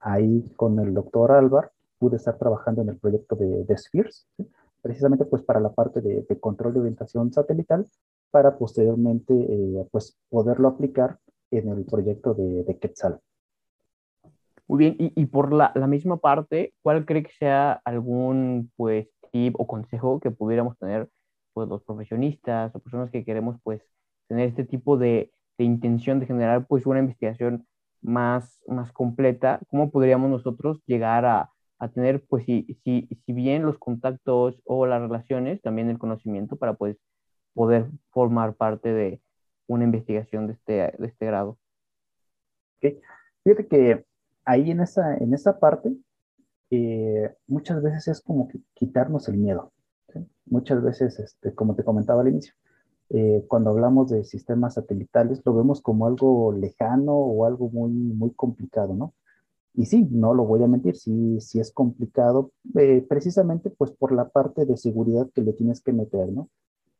[0.00, 4.26] Ahí con el doctor Álvar pude estar trabajando en el proyecto de, de Spheres,
[4.82, 7.86] precisamente pues para la parte de, de, control de orientación satelital,
[8.30, 11.18] para posteriormente eh, pues poderlo aplicar
[11.50, 13.20] en el proyecto de, de Quetzal.
[14.68, 19.08] Muy bien, y, y por la, la, misma parte, ¿cuál cree que sea algún pues
[19.32, 21.08] tip o consejo que pudiéramos tener
[21.52, 23.82] pues los profesionistas o personas que queremos pues
[24.28, 27.66] tener este tipo de, de intención de generar pues una investigación
[28.00, 33.62] más, más completa, ¿cómo podríamos nosotros llegar a, a tener, pues si, si, si, bien
[33.62, 36.96] los contactos o las relaciones, también el conocimiento para pues
[37.54, 39.20] poder formar parte de
[39.70, 41.58] una investigación de este, de este grado?
[42.78, 43.00] Okay.
[43.44, 44.04] Fíjate que
[44.44, 45.94] ahí en esa, en esa parte,
[46.70, 49.72] eh, muchas veces es como que quitarnos el miedo.
[50.46, 52.54] Muchas veces, este, como te comentaba al inicio,
[53.10, 58.32] eh, cuando hablamos de sistemas satelitales, lo vemos como algo lejano o algo muy, muy
[58.32, 59.14] complicado, ¿no?
[59.74, 64.12] Y sí, no lo voy a mentir, sí, sí es complicado, eh, precisamente pues por
[64.12, 66.48] la parte de seguridad que le tienes que meter, ¿no?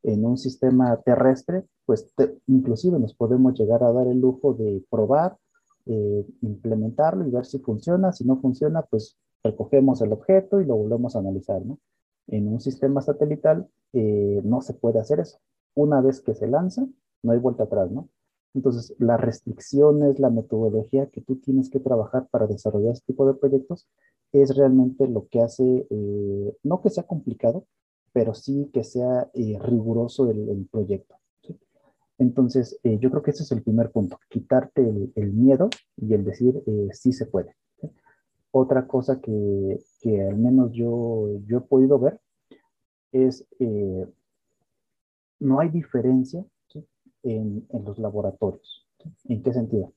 [0.03, 4.85] En un sistema terrestre, pues te, inclusive nos podemos llegar a dar el lujo de
[4.91, 5.37] probar,
[5.87, 8.13] eh, implementarlo y ver si funciona.
[8.13, 11.79] Si no funciona, pues recogemos el objeto y lo volvemos a analizar, ¿no?
[12.27, 15.39] En un sistema satelital eh, no se puede hacer eso
[15.75, 16.87] una vez que se lanza,
[17.23, 18.09] no hay vuelta atrás, ¿no?
[18.55, 23.35] Entonces, las restricciones, la metodología que tú tienes que trabajar para desarrollar este tipo de
[23.35, 23.89] proyectos
[24.33, 27.65] es realmente lo que hace, eh, no que sea complicado,
[28.13, 31.17] pero sí que sea eh, riguroso el, el proyecto.
[31.43, 31.59] ¿sí?
[32.19, 36.15] Entonces, eh, yo creo que ese es el primer punto, quitarte el, el miedo y
[36.15, 37.57] el decir eh, sí se puede.
[37.81, 37.91] ¿sí?
[38.51, 42.21] Otra cosa que, que, al menos yo, yo he podido ver
[43.13, 44.07] es eh,
[45.41, 46.87] no hay diferencia ¿sí?
[47.23, 48.87] en, en, los laboratorios.
[49.25, 49.93] ¿En qué sentido?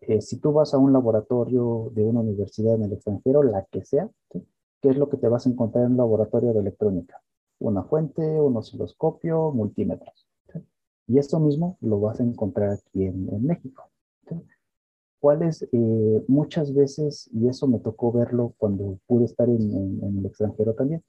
[0.00, 3.84] Eh, si tú vas a un laboratorio de una universidad en el extranjero, la que
[3.84, 4.08] sea.
[4.30, 7.20] ¿qué es lo que te vas a encontrar en un laboratorio de electrónica?
[7.58, 10.26] Una fuente, un osciloscopio, multímetros.
[11.08, 13.84] Y eso mismo lo vas a encontrar aquí en, en México.
[15.20, 20.18] ¿Cuáles eh, muchas veces, y eso me tocó verlo cuando pude estar en, en, en
[20.18, 21.02] el extranjero también,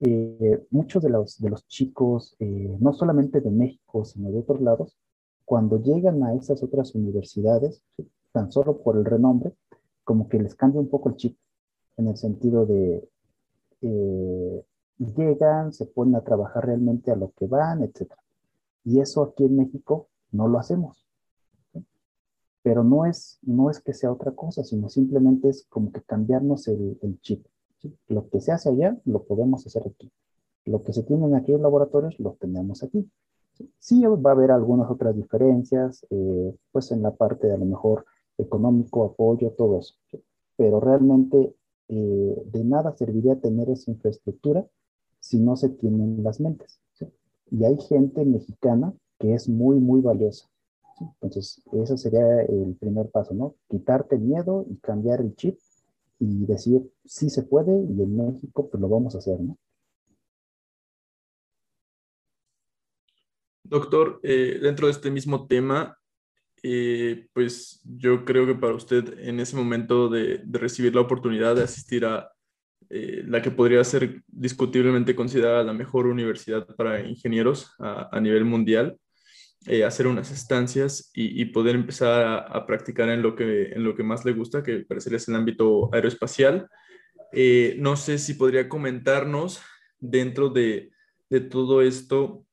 [0.00, 4.60] eh, muchos de los, de los chicos, eh, no solamente de México, sino de otros
[4.60, 4.96] lados,
[5.44, 8.10] cuando llegan a esas otras universidades, ¿sí?
[8.32, 9.54] tan solo por el renombre,
[10.04, 11.38] como que les cambia un poco el chip,
[11.96, 13.08] en el sentido de,
[13.80, 14.64] eh,
[14.98, 18.12] llegan, se ponen a trabajar realmente a lo que van, etc.
[18.84, 21.06] Y eso aquí en México no lo hacemos.
[21.72, 21.84] ¿sí?
[22.62, 26.68] Pero no es, no es que sea otra cosa, sino simplemente es como que cambiarnos
[26.68, 27.46] el, el chip.
[27.78, 27.94] ¿sí?
[28.08, 30.10] Lo que se hace allá, lo podemos hacer aquí.
[30.64, 33.08] Lo que se tiene en aquellos laboratorios, lo tenemos aquí.
[33.78, 37.64] Sí, va a haber algunas otras diferencias, eh, pues en la parte de a lo
[37.64, 38.04] mejor
[38.36, 39.94] económico, apoyo, todo eso.
[40.56, 41.54] Pero realmente
[41.88, 44.66] eh, de nada serviría tener esa infraestructura
[45.26, 46.80] si no se tienen las mentes.
[46.94, 47.06] ¿sí?
[47.50, 50.48] Y hay gente mexicana que es muy, muy valiosa.
[51.20, 53.54] Entonces, ese sería el primer paso, ¿no?
[53.68, 55.58] Quitarte el miedo y cambiar el chip
[56.18, 59.58] y decir sí se puede y en México pues lo vamos a hacer, ¿no?
[63.64, 65.98] Doctor, eh, dentro de este mismo tema,
[66.62, 71.56] eh, pues yo creo que para usted en ese momento de, de, recibir la oportunidad
[71.56, 72.30] de asistir a
[72.88, 78.96] eh, la que podría ser discutiblemente considerada la mejor universidad para ingenieros a, nivel mundial,
[79.66, 84.04] eh, hacer unas estancias y, poder empezar a, practicar en lo, que, en lo que
[84.04, 86.68] más le gusta, que parecería es el ámbito aeroespacial.
[87.32, 89.60] Eh, no sé si podría comentarnos
[89.98, 90.92] dentro de,
[91.28, 92.46] de todo esto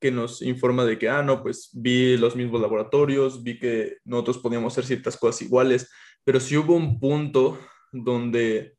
[0.00, 4.38] que nos informa de que, ah, no, pues vi los mismos laboratorios, vi que nosotros
[4.38, 5.90] podíamos hacer ciertas cosas iguales,
[6.24, 7.58] pero si hubo un punto
[7.92, 8.76] donde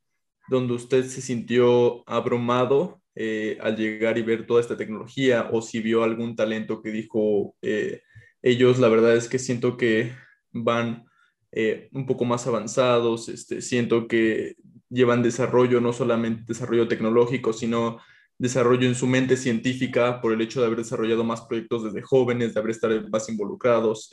[0.48, 5.80] donde usted se sintió abrumado eh, al llegar y ver toda esta tecnología o si
[5.80, 8.02] vio algún talento que dijo eh,
[8.42, 10.12] ellos, la verdad es que siento que
[10.52, 11.04] van
[11.52, 14.56] eh, un poco más avanzados, este, siento que
[14.90, 18.00] llevan desarrollo, no solamente desarrollo tecnológico, sino
[18.36, 22.52] desarrollo en su mente científica por el hecho de haber desarrollado más proyectos desde jóvenes,
[22.52, 24.10] de haber estado más involucrados.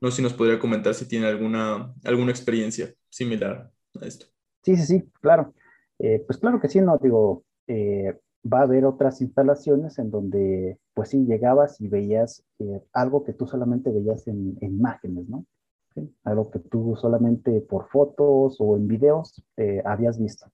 [0.00, 4.26] no sé si nos podría comentar si tiene alguna, alguna experiencia similar a esto.
[4.68, 5.54] Sí, sí, sí, claro.
[5.98, 10.78] Eh, pues claro que sí, no, digo, eh, va a haber otras instalaciones en donde,
[10.92, 15.46] pues sí, llegabas y veías eh, algo que tú solamente veías en, imágenes, ¿no?
[16.22, 19.42] Algo que tú solamente por fotos o en videos
[19.86, 20.46] habías visto.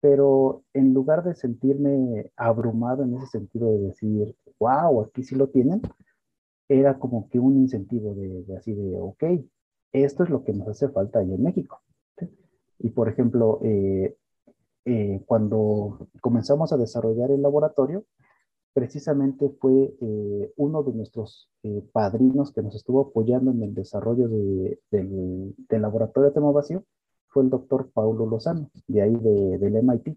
[0.00, 5.50] Pero en lugar de sentirme abrumado en ese sentido de decir, wow, aquí sí lo
[5.50, 5.82] tienen,
[6.68, 9.22] era como que un incentivo de, de así de, ok,
[9.92, 11.83] esto es lo que nos hace falta ahí en México.
[12.78, 14.16] Y por ejemplo, eh,
[14.84, 18.04] eh, cuando comenzamos a desarrollar el laboratorio,
[18.72, 21.48] precisamente fue eh, uno de nuestros
[21.92, 26.84] padrinos que nos estuvo apoyando en el desarrollo del, laboratorio de tema vacío,
[27.28, 30.16] fue el doctor Paulo Lozano, de ahí del MIT.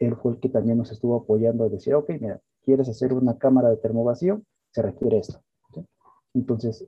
[0.00, 3.38] Él fue el que también nos estuvo apoyando a decir, ok, mira, quieres hacer una
[3.38, 5.40] cámara de termovacío, se requiere esto.
[6.34, 6.86] Entonces,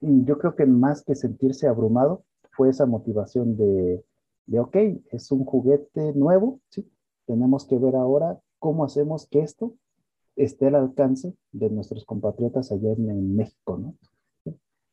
[0.00, 4.04] yo creo que más que sentirse abrumado, fue esa motivación de,
[4.46, 4.76] de, ok,
[5.10, 6.88] es un juguete nuevo, ¿sí?
[7.26, 9.74] Tenemos que ver ahora cómo hacemos que esto
[10.36, 13.94] esté al alcance de nuestros compatriotas allá en, México, ¿no?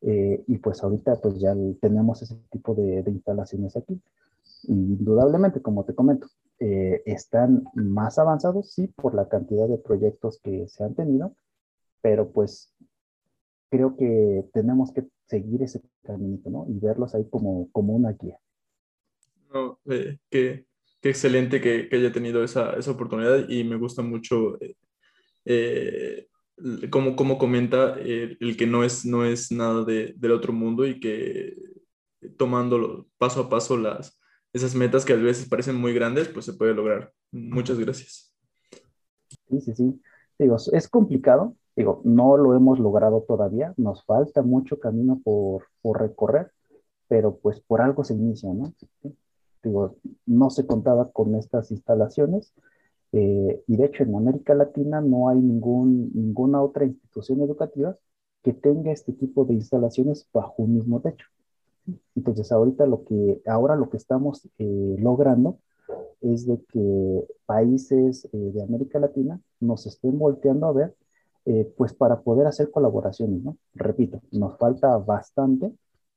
[0.02, 4.00] Eh, y pues ahorita pues ya tenemos ese tipo de, instalaciones aquí.
[4.64, 6.28] Indudablemente, como te comento,
[6.60, 11.36] eh, están más avanzados, sí, por la cantidad de proyectos que se han tenido,
[12.02, 12.74] pero pues
[13.70, 16.66] creo que tenemos que seguir ese camino, ¿no?
[16.70, 18.38] Y verlos ahí como, como una guía.
[19.54, 20.66] No, eh, qué,
[21.02, 24.76] qué, excelente que, que, haya tenido esa, esa, oportunidad y me gusta mucho eh,
[25.46, 26.28] eh
[26.90, 31.00] como, como comenta el que no es, no es nada de, del otro mundo y
[31.00, 31.56] que
[32.36, 34.20] tomando paso a paso las,
[34.54, 37.14] esas metas que a veces parecen muy grandes, pues se puede lograr.
[37.32, 38.34] Muchas gracias.
[39.50, 40.02] Sí, sí, sí.
[40.40, 46.02] Digo, es complicado, Digo, no lo hemos logrado todavía, nos falta mucho camino por, por
[46.02, 46.52] recorrer,
[47.08, 48.74] pero pues por algo se inicia, ¿no?
[49.62, 52.52] Digo, no se contaba con estas instalaciones
[53.12, 57.96] eh, y de hecho en América Latina no hay ningún, ninguna otra institución educativa
[58.42, 61.28] que tenga este tipo de instalaciones bajo un mismo techo.
[62.16, 65.60] Entonces ahorita lo que, ahora lo que estamos eh, logrando
[66.22, 70.96] es de que países eh, de América Latina nos estén volteando a ver
[71.50, 73.58] eh, pues para poder hacer colaboraciones, ¿no?
[73.74, 75.72] Repito, nos falta bastante,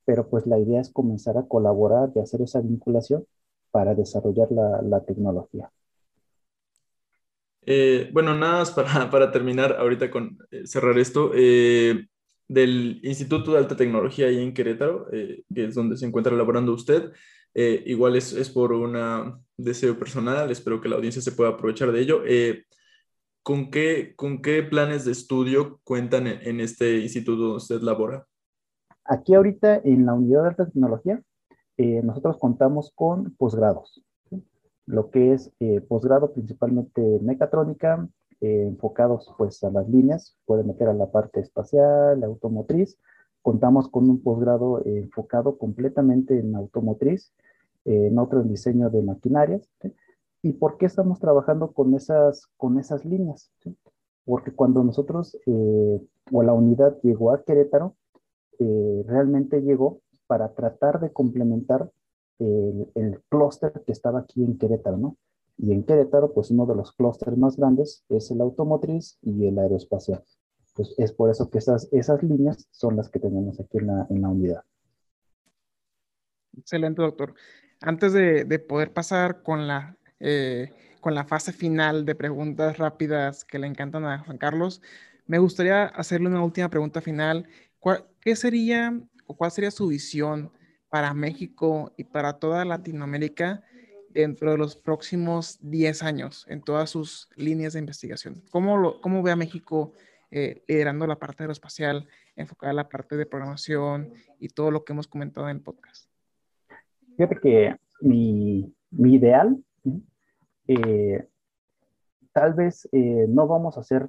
[0.04, 3.24] pero pues la idea es comenzar a colaborar y hacer esa vinculación
[3.70, 5.70] para desarrollar la, la tecnología.
[7.64, 13.58] Eh, bueno, nada más para, para, terminar ahorita con eh, cerrar esto, del Instituto de
[13.58, 17.12] Alta Tecnología ahí en Querétaro, que es donde se encuentra elaborando usted,
[17.54, 22.00] igual es, es, por un deseo personal, espero que la audiencia se pueda aprovechar de
[22.00, 22.24] ello.
[23.42, 28.26] ¿Con qué, ¿Con qué planes de estudio cuentan en, este instituto donde usted labora?
[29.04, 31.22] Aquí ahorita en la unidad de alta tecnología,
[31.78, 34.04] eh, nosotros contamos con posgrados.
[34.84, 38.06] Lo que es eh, posgrado principalmente mecatrónica,
[38.42, 42.98] eh, enfocados pues a las líneas, pueden meter a la parte espacial, automotriz.
[43.40, 47.32] Contamos con un posgrado enfocado completamente en automotriz,
[47.86, 49.66] en otro en diseño de maquinarias.
[50.42, 53.52] ¿Y por qué estamos trabajando con esas, con esas líneas?
[54.24, 56.00] Porque cuando nosotros, eh,
[56.32, 57.96] o la unidad llegó a Querétaro,
[58.58, 61.90] eh, realmente llegó para tratar de complementar
[62.38, 65.16] el, el clúster que estaba aquí en Querétaro, ¿no?
[65.58, 69.58] Y en Querétaro, pues uno de los clústeres más grandes es el automotriz y el
[69.58, 70.24] aeroespacial.
[70.74, 74.06] Pues es por eso que esas, esas líneas son las que tenemos aquí en la,
[74.08, 74.62] en la unidad.
[76.56, 77.34] Excelente, doctor.
[77.82, 83.44] Antes de, de poder pasar con la eh, con la fase final de preguntas rápidas
[83.44, 84.82] que le encantan a Juan Carlos,
[85.26, 87.46] me gustaría hacerle una última pregunta final.
[88.20, 90.52] ¿Qué sería o cuál sería su visión
[90.88, 93.62] para México y para toda Latinoamérica
[94.10, 98.42] dentro de los próximos 10 años en todas sus líneas de investigación?
[98.50, 99.92] ¿Cómo, cómo ve a México
[100.32, 102.06] eh, liderando la parte aeroespacial,
[102.36, 106.10] enfocada en la parte de programación y todo lo que hemos comentado en el podcast?
[107.16, 109.62] Fíjate que mi, mi ideal,
[110.74, 111.28] eh,
[112.32, 114.08] tal vez eh, no vamos a ser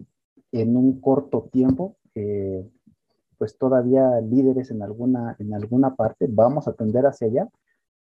[0.51, 1.97] en un corto tiempo,
[3.38, 7.49] pues todavía líderes en alguna, en alguna parte, vamos a tender hacia allá,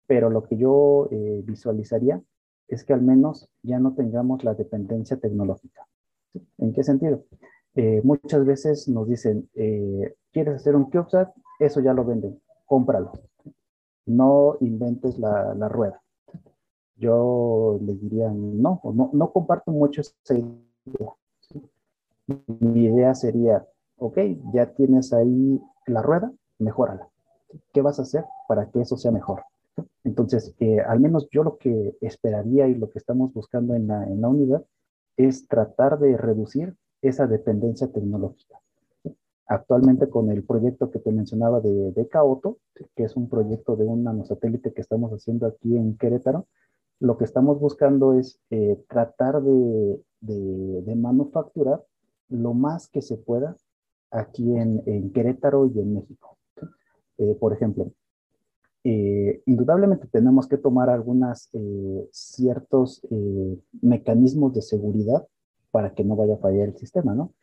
[0.06, 1.08] pero lo que yo
[1.44, 2.20] visualizaría
[2.68, 5.86] es que al menos ya no tengamos la dependencia tecnológica.
[6.58, 7.24] ¿En qué sentido?
[7.74, 11.34] Eh, muchas veces nos dicen, eh, ¿quieres hacer un CubeSat?
[11.58, 13.12] Eso ya lo venden, cómpralo.
[14.06, 16.03] No inventes la rueda.
[16.96, 21.12] Yo les diría, no, no, no comparto mucho esa idea.
[22.60, 23.66] Mi idea sería,
[23.98, 24.18] ok,
[24.52, 27.08] ya tienes ahí la rueda, mejórala.
[27.72, 29.42] ¿Qué vas a hacer para que eso sea mejor?
[30.04, 34.04] Entonces, eh, al menos yo lo que esperaría y lo que estamos buscando en la,
[34.04, 34.64] en la unidad
[35.16, 38.60] es tratar de reducir esa dependencia tecnológica.
[39.46, 42.58] Actualmente con el proyecto que te mencionaba de, de Caoto,
[42.94, 46.46] que es un proyecto de un nanosatélite que estamos haciendo aquí en Querétaro,
[47.00, 50.02] lo que estamos buscando es eh, tratar de,
[50.96, 51.84] manufacturar
[52.28, 53.56] lo más que se pueda
[54.10, 56.38] aquí en, en Querétaro y en México.
[57.18, 57.92] Eh, por ejemplo,
[58.84, 61.50] eh, indudablemente tenemos que tomar algunos
[62.10, 63.06] ciertos
[63.80, 65.26] mecanismos de seguridad
[65.70, 67.34] para que no vaya a fallar el sistema, ¿no?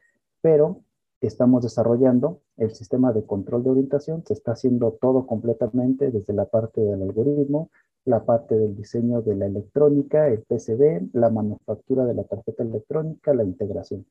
[0.41, 0.83] Pero
[1.27, 6.45] estamos desarrollando el sistema de control de orientación, se está haciendo todo completamente desde la
[6.45, 7.69] parte del algoritmo,
[8.05, 13.33] la parte del diseño de la electrónica, el PCB, la manufactura de la tarjeta electrónica,
[13.33, 14.05] la integración.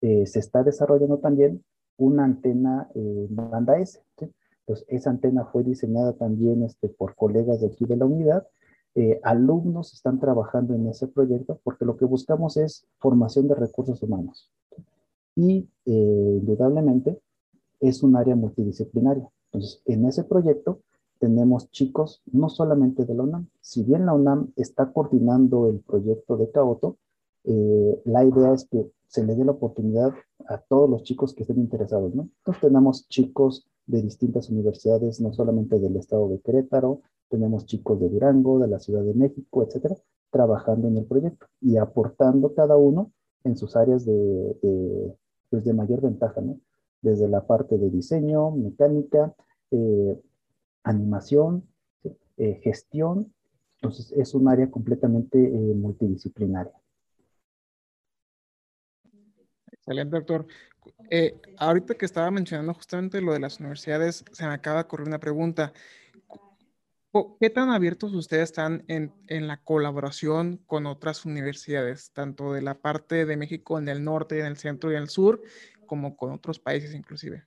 [0.00, 1.62] Eh, se está desarrollando también
[1.98, 4.02] una antena eh, banda S.
[4.18, 8.46] Entonces, esa antena fue diseñada también este, por colegas de aquí de la unidad
[8.94, 14.02] eh, alumnos están trabajando en ese proyecto porque lo que buscamos es formación de recursos
[14.02, 14.50] humanos.
[15.34, 17.20] Y eh, indudablemente
[17.80, 19.28] es un área multidisciplinaria.
[19.50, 20.80] Entonces, en ese proyecto
[21.18, 26.36] tenemos chicos no solamente de la UNAM, si bien la UNAM está coordinando el proyecto
[26.36, 26.96] de Caoto,
[27.44, 30.12] eh, la idea es que se le dé la oportunidad
[30.46, 32.28] a todos los chicos que estén interesados, ¿no?
[32.38, 38.08] Entonces tenemos chicos de distintas universidades, no solamente del estado de Querétaro, tenemos chicos de
[38.08, 39.96] Durango, de la Ciudad de México, etcétera,
[40.30, 43.12] trabajando en el proyecto y aportando cada uno
[43.44, 45.14] en sus áreas de,
[45.52, 46.58] pues de mayor ventaja, ¿no?
[47.02, 49.34] Desde la parte de diseño, mecánica,
[49.70, 50.18] eh,
[50.82, 51.68] animación,
[52.38, 53.34] eh, gestión.
[53.74, 56.72] Entonces, es un área completamente eh, multidisciplinaria.
[59.70, 60.46] Excelente, doctor.
[61.58, 65.20] ahorita que estaba mencionando justamente lo de las universidades, se me acaba de ocurrir una
[65.20, 65.74] pregunta.
[67.38, 69.12] ¿Qué tan abiertos ustedes están en,
[69.46, 74.46] la colaboración con otras universidades, tanto de la parte de México en el norte, en
[74.46, 75.42] el centro y en el sur,
[75.84, 77.44] como con otros países inclusive?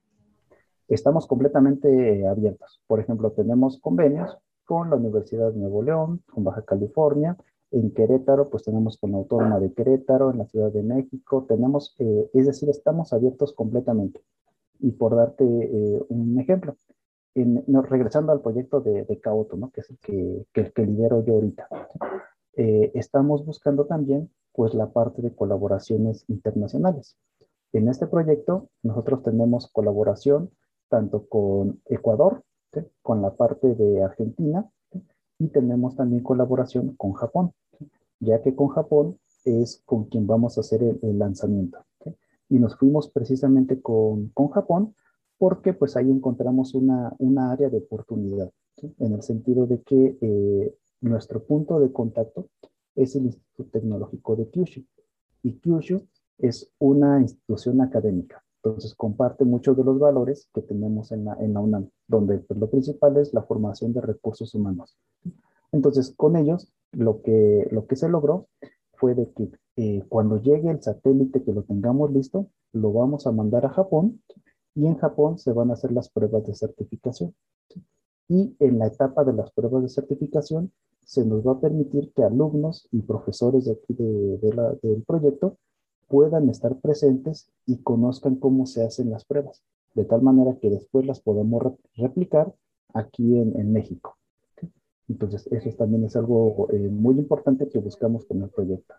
[0.87, 2.79] Estamos completamente abiertos.
[2.85, 7.35] Por ejemplo, tenemos convenios con la Universidad de Nuevo León, con Baja California,
[7.71, 11.95] en Querétaro, pues tenemos con la Autónoma de Querétaro, en la Ciudad de México, tenemos,
[11.97, 14.21] eh, es decir, estamos abiertos completamente.
[14.79, 16.77] Y por darte eh, un ejemplo,
[17.35, 21.67] regresando al proyecto de, de que es el que, lidero yo ahorita,
[22.55, 27.17] eh, estamos buscando también pues la parte de colaboraciones internacionales.
[27.73, 30.49] En este proyecto nosotros tenemos colaboración
[30.87, 32.43] tanto con Ecuador,
[33.01, 34.69] con la parte de Argentina,
[35.37, 37.51] y tenemos también colaboración con Japón,
[38.19, 41.79] ya que con Japón es con quien vamos a hacer el, lanzamiento.
[42.47, 44.95] Y nos fuimos precisamente con Japón
[45.37, 48.51] porque pues ahí encontramos una, una área de oportunidad,
[48.99, 52.49] en el sentido de que eh, nuestro punto de contacto
[52.95, 54.83] es el Instituto Tecnológico de Kyushu.
[55.43, 56.01] Y Kyushu
[56.37, 61.53] es una institución académica, entonces comparte muchos de los valores que tenemos en la, en
[61.53, 64.97] la UNAM, donde pues, lo principal es la formación de recursos humanos.
[65.71, 68.47] Entonces, con ellos, lo que, lo que se logró
[68.93, 73.31] fue de que eh, cuando llegue el satélite que lo tengamos listo, lo vamos a
[73.31, 74.21] mandar a Japón
[74.75, 77.33] y en Japón se van a hacer las pruebas de certificación.
[78.27, 80.71] Y en la etapa de las pruebas de certificación
[81.03, 85.57] se nos va a permitir que alumnos y profesores de aquí del proyecto
[86.07, 89.63] puedan estar presentes y conozcan cómo se hacen las pruebas,
[89.93, 91.61] de tal manera que después las podamos
[91.95, 92.53] replicar
[92.93, 94.17] aquí en, México.
[95.07, 98.95] Entonces, eso también es algo eh, muy importante que buscamos con el proyecto.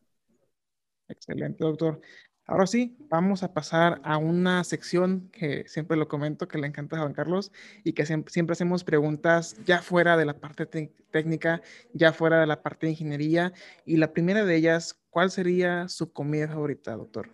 [1.09, 2.01] Excelente, doctor.
[2.49, 6.97] Ahora sí, vamos a pasar a una sección que siempre lo comento, que le encanta
[6.97, 7.51] a Juan Carlos
[7.83, 11.61] y que siempre, hacemos preguntas ya fuera de la parte técnica,
[11.93, 13.53] ya fuera de la parte de ingeniería.
[13.85, 17.31] Y la primera de ellas, ¿cuál sería su comida favorita, doctor?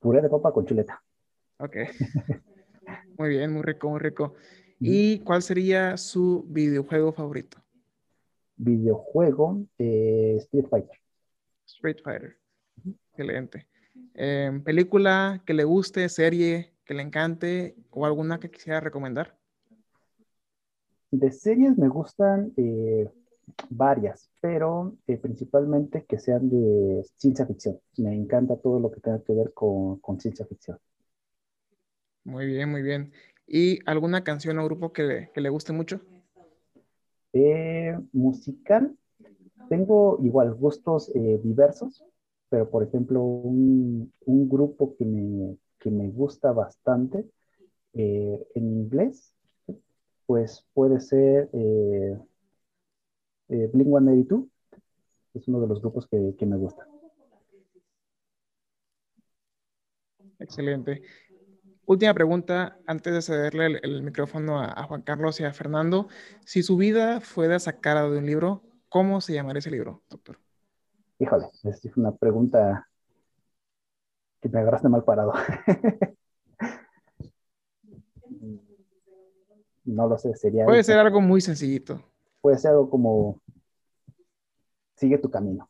[0.00, 1.02] Puré de papa con chuleta.
[1.58, 1.76] Ok.
[3.18, 4.34] muy bien, muy rico, muy rico.
[4.80, 7.58] ¿Y cuál sería su videojuego favorito?
[8.56, 10.98] Videojuego de Street Fighter.
[11.66, 12.38] Street Fighter.
[12.84, 13.66] Excelente.
[14.14, 19.36] Em, ¿Película que le guste, serie que le encante o alguna que quisiera recomendar?
[21.10, 23.10] De series me gustan eh,
[23.70, 27.78] varias, pero eh, principalmente que sean de ciencia ficción.
[27.96, 30.78] Me encanta todo lo que tenga que ver con, ciencia ficción.
[32.24, 33.12] Muy bien, muy bien.
[33.46, 36.00] ¿Y alguna canción o grupo que le, guste mucho?
[37.32, 38.96] Eh, musical,
[39.68, 42.04] tengo igual gustos diversos
[42.48, 44.12] pero por ejemplo, un,
[44.48, 47.24] grupo que me, me, gusta bastante
[47.92, 49.34] eh, en inglés,
[50.26, 52.18] pues puede ser eh,
[53.48, 54.44] eh, Blink 182,
[55.34, 56.86] es uno de los grupos que, me gusta.
[60.38, 61.02] Excelente.
[61.86, 66.08] Última pregunta, antes de cederle el, micrófono a, a, Juan Carlos y a Fernando.
[66.44, 70.45] Si su vida fuera sacada de un libro, ¿cómo se llamaría ese libro, doctor?
[71.18, 72.86] Híjole, es una pregunta
[74.40, 75.32] que me agarraste mal parado.
[79.84, 80.64] no lo sé, sería...
[80.64, 82.02] Puede ser algo muy sencillito.
[82.40, 83.40] Puede ser algo como,
[84.96, 85.68] sigue tu camino.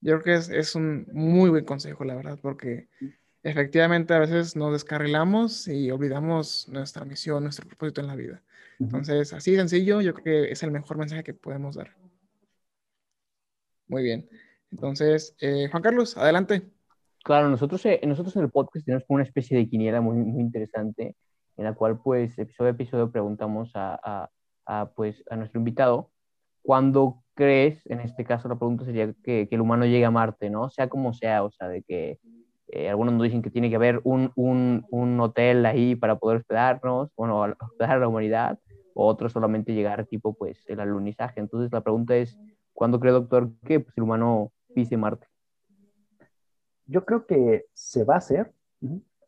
[0.00, 2.88] Yo creo que es, es un muy buen consejo, la verdad, porque
[3.42, 8.42] efectivamente a veces nos descarrilamos y olvidamos nuestra misión, nuestro propósito en la vida.
[8.78, 11.94] Entonces, así sencillo, yo creo que es el mejor mensaje que podemos dar.
[13.88, 14.28] Muy bien.
[14.70, 16.62] Entonces, eh, Juan Carlos, adelante.
[17.24, 21.16] Claro, nosotros, eh, nosotros en el podcast tenemos una especie de quiniela muy, muy interesante,
[21.56, 24.30] en la cual, pues, episodio a episodio preguntamos a,
[24.66, 26.10] a, pues, a nuestro invitado,
[26.62, 30.50] ¿cuándo crees, en este caso la pregunta sería que, que, el humano llegue a Marte,
[30.50, 30.70] ¿no?
[30.70, 32.18] Sea como sea, o sea, de que
[32.68, 36.38] eh, algunos nos dicen que tiene que haber un, un, un, hotel ahí para poder
[36.38, 38.58] hospedarnos, bueno, hospedar a la humanidad,
[38.94, 41.40] o otros solamente llegar tipo, pues, el alunizaje.
[41.40, 42.38] Entonces, la pregunta es,
[42.74, 45.26] ¿Cuándo cree, doctor, que pues, el humano pise Marte?
[46.86, 48.52] Yo creo que se va a hacer.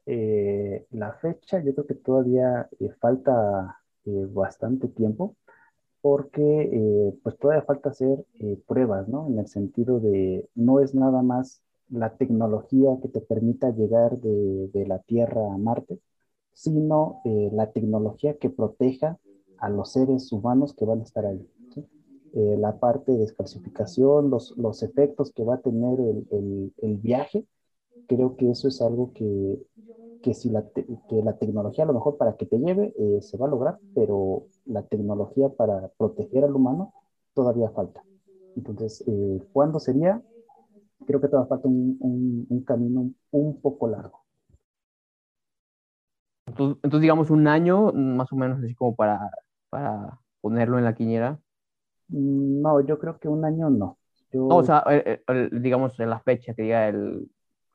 [0.04, 5.36] Eh, la fecha, yo creo que todavía eh, falta eh, bastante tiempo
[6.00, 8.24] porque pues todavía falta hacer
[8.68, 9.26] pruebas, ¿no?
[9.26, 14.68] En el sentido de no es nada más la tecnología que te permita llegar de,
[14.72, 15.98] de la Tierra a Marte,
[16.52, 19.18] sino la tecnología que proteja
[19.58, 21.44] a los seres humanos que van a estar ahí.
[22.36, 27.46] Eh, la parte de descalcificación, los, los efectos que va a tener el, el, viaje,
[28.06, 29.58] creo que eso es algo que,
[30.22, 33.38] que si la, que la tecnología a lo mejor para que te lleve eh, se
[33.38, 36.92] va a lograr, pero la tecnología para proteger al humano
[37.32, 38.04] todavía falta.
[38.54, 40.20] Entonces, eh, ¿cuándo sería?
[41.06, 44.26] Creo que todavía falta un, un, un camino un poco largo.
[46.46, 49.30] Entonces, digamos, un año más o menos así como para,
[49.70, 51.40] para ponerlo en la quiñera.
[52.08, 53.98] No, yo creo que un año no.
[54.32, 54.84] o sea,
[55.52, 57.28] digamos en la fecha, que diga el,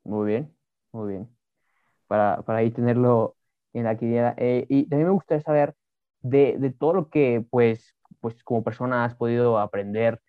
[0.03, 0.53] Muy bien,
[0.91, 1.29] muy bien.
[2.07, 3.35] Para, para ahí tenerlo
[3.73, 4.35] en la quiniela.
[4.37, 5.75] Eh, y también me gustaría saber
[6.21, 10.21] de, de, todo lo que, pues, pues, como persona has podido aprender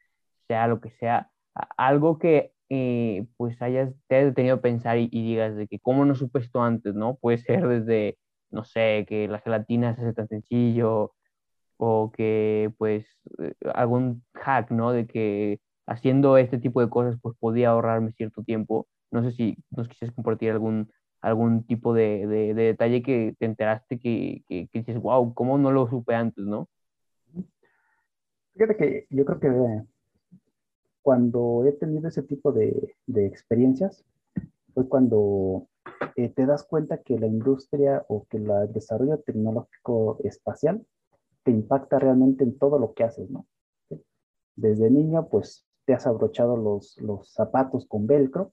[0.46, 1.30] sea lo que sea,
[1.76, 6.04] algo que eh, pues hayas, te hayas detenido a pensar y, digas de que cómo
[6.04, 7.16] no supe esto antes, ¿no?
[7.16, 8.18] Puede ser desde,
[8.50, 11.12] no sé, que la gelatina se hace tan sencillo
[11.78, 13.06] o que pues
[13.38, 14.92] eh, algún hack, ¿no?
[14.92, 18.88] De que haciendo este tipo de cosas pues podía ahorrarme cierto tiempo.
[19.10, 20.90] No sé si nos quisieras compartir algún,
[21.20, 25.70] algún tipo de, de, detalle que te enteraste que, que, que, dices, wow, ¿cómo no
[25.72, 26.68] lo supe antes, no?
[28.54, 29.48] Fíjate que yo creo que
[31.06, 34.04] cuando he tenido ese tipo de, experiencias,
[34.74, 35.68] fue cuando
[36.16, 40.84] eh, te das cuenta que la industria o que el desarrollo tecnológico espacial
[41.44, 43.46] te impacta realmente en todo lo que haces, ¿no?
[44.56, 48.50] Desde niño, pues te has abrochado los, los zapatos con velcro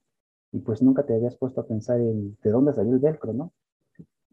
[0.51, 3.51] y pues nunca te habías puesto a pensar en de dónde salió el velcro, ¿no?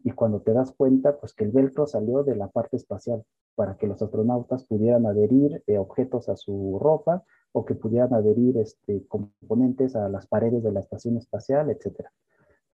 [0.03, 3.23] Y cuando te das cuenta, pues que el velcro salió de la parte espacial
[3.55, 8.57] para que los astronautas pudieran adherir eh, objetos a su ropa o que pudieran adherir
[8.57, 12.07] este, componentes a las paredes de la estación espacial, etc.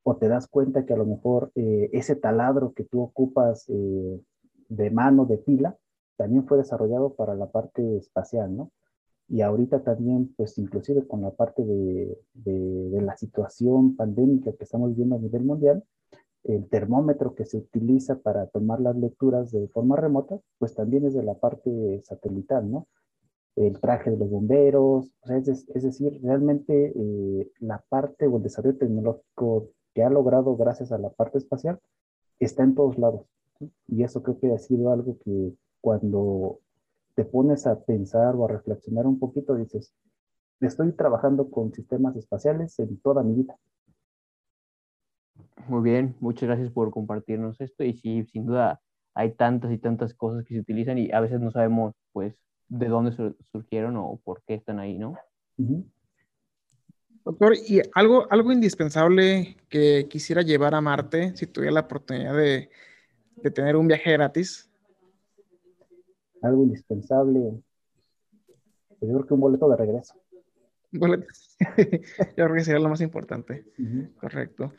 [0.03, 4.21] o te das cuenta que a lo mejor eh, ese taladro que tú ocupas eh,
[4.69, 5.77] de mano, de pila,
[6.15, 8.71] también fue desarrollado para la parte espacial, ¿no?
[9.27, 14.89] Y ahorita también, pues inclusive con la parte de, de, la situación pandémica que estamos
[14.89, 15.83] viviendo a nivel mundial,
[16.43, 21.13] el termómetro que se utiliza para tomar las lecturas de forma remota, pues también es
[21.13, 22.87] de la parte satelital, ¿no?
[23.55, 28.43] El traje de los bomberos, o sea, es, decir, realmente eh, la parte o el
[28.43, 31.79] desarrollo tecnológico que ha logrado gracias a la parte espacial
[32.39, 33.25] está en todos lados.
[33.87, 36.59] Y eso creo que ha sido algo que cuando
[37.15, 39.93] te pones a pensar o a reflexionar un poquito, dices,
[40.59, 43.57] estoy trabajando con sistemas espaciales en toda mi vida.
[45.67, 48.81] Muy bien, muchas gracias por compartirnos esto y sí, sin duda
[49.13, 52.35] hay tantas y tantas cosas que se utilizan y a veces no sabemos pues
[52.71, 55.17] de dónde surgieron o por qué están ahí, ¿no?
[57.25, 62.69] Doctor, y algo, algo indispensable que quisiera llevar a Marte, si tuviera la oportunidad de,
[63.35, 64.71] de tener un viaje gratis.
[66.41, 67.61] Algo indispensable.
[68.87, 70.15] Pues yo creo que un boleto de regreso.
[70.93, 71.27] Boleto.
[71.77, 73.65] yo creo que sería lo más importante.
[74.19, 74.73] Correcto.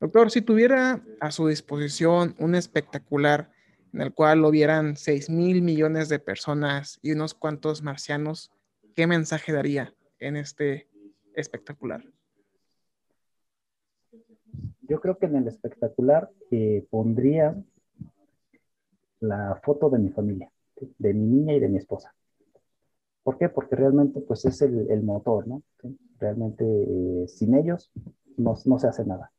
[0.00, 3.51] Doctor, si tuviera a su disposición un espectacular
[3.92, 8.50] en el cual lo vieran 6 mil millones de personas y unos cuantos marcianos,
[8.94, 10.88] ¿qué mensaje daría en este
[11.34, 12.04] espectacular?
[14.82, 17.56] Yo creo que en el espectacular eh, pondría
[19.20, 20.50] la foto de mi familia,
[20.98, 22.14] de mi niña y de mi esposa.
[23.22, 23.48] ¿Por qué?
[23.48, 25.62] Porque realmente pues es el, motor, ¿no?
[26.18, 27.92] Realmente eh, sin ellos
[28.36, 29.32] no, se hace nada.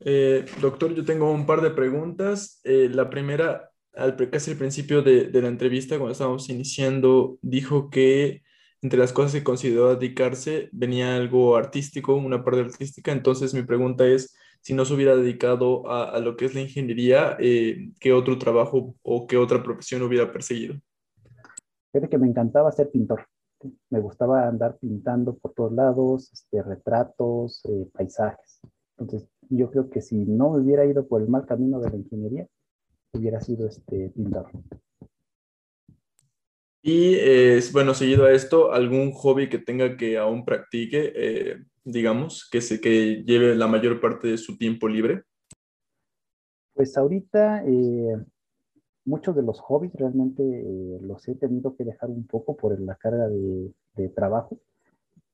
[0.00, 2.60] Eh, doctor, yo tengo un par de preguntas.
[2.64, 8.42] la primera, al, casi al principio de, de, la entrevista, cuando estábamos iniciando, dijo que
[8.82, 13.12] entre las cosas que consideró dedicarse venía algo artístico, una parte artística.
[13.12, 17.36] Entonces mi pregunta es, si no se hubiera dedicado a, lo que es la ingeniería,
[17.38, 20.76] eh, ¿qué otro trabajo o qué otra profesión hubiera perseguido?
[21.92, 23.26] Fíjate que me encantaba ser pintor.
[23.90, 28.60] Me gustaba andar pintando por todos lados, este, retratos, eh, paisajes.
[28.98, 32.46] Entonces, yo creo que si no hubiera ido por el mal camino de la ingeniería,
[33.12, 34.50] hubiera sido este pintor.
[36.82, 37.18] Y
[37.72, 42.80] bueno, seguido a esto, algún hobby que tenga que aún practique, eh, digamos, que, se,
[42.80, 45.24] que lleve la mayor parte de su tiempo libre.
[46.72, 48.16] Pues ahorita eh,
[49.04, 52.94] muchos de los hobbies realmente eh, los he tenido que dejar un poco por la
[52.94, 53.72] carga de,
[54.14, 54.58] trabajo,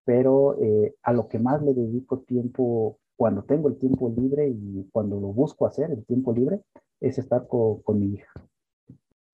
[0.04, 0.56] pero
[1.02, 5.28] a lo que más le dedico tiempo cuando tengo el tiempo libre y cuando lo
[5.28, 6.60] busco hacer, el tiempo libre,
[7.00, 8.30] es estar con mi hija.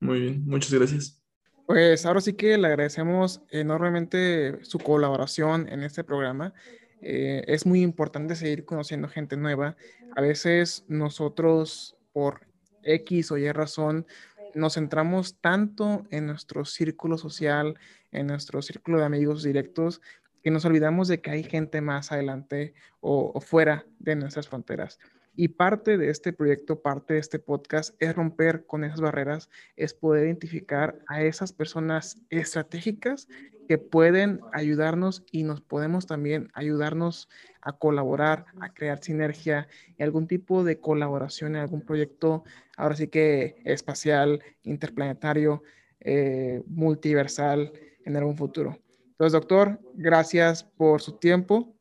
[0.01, 1.23] Muy bien, muchas gracias.
[1.67, 6.53] Pues ahora sí que le agradecemos enormemente su colaboración en este programa.
[7.01, 9.77] Eh, es muy importante seguir conociendo gente nueva.
[10.17, 12.41] A veces nosotros, por
[12.83, 14.07] X o Y razón,
[14.55, 17.79] nos centramos tanto en nuestro círculo social,
[18.11, 20.01] en nuestro círculo de amigos directos,
[20.43, 24.99] que nos olvidamos de que hay gente más adelante o fuera de nuestras fronteras.
[25.35, 29.95] Y parte de este proyecto, parte de este podcast es romper con esas barreras, es
[29.95, 33.29] poder identificar a esas personas estratégicas
[33.67, 37.31] que pueden ayudarnos y nos podemos también ayudarnos
[37.63, 42.45] a colaborar, a crear sinergia y algún tipo de colaboración en algún proyecto,
[42.77, 45.63] ahora sí que espacial, interplanetario,
[46.01, 47.73] eh, multiversal
[48.05, 48.82] en algún futuro.
[49.23, 51.77] Entonces, doctor, gracias por su tiempo.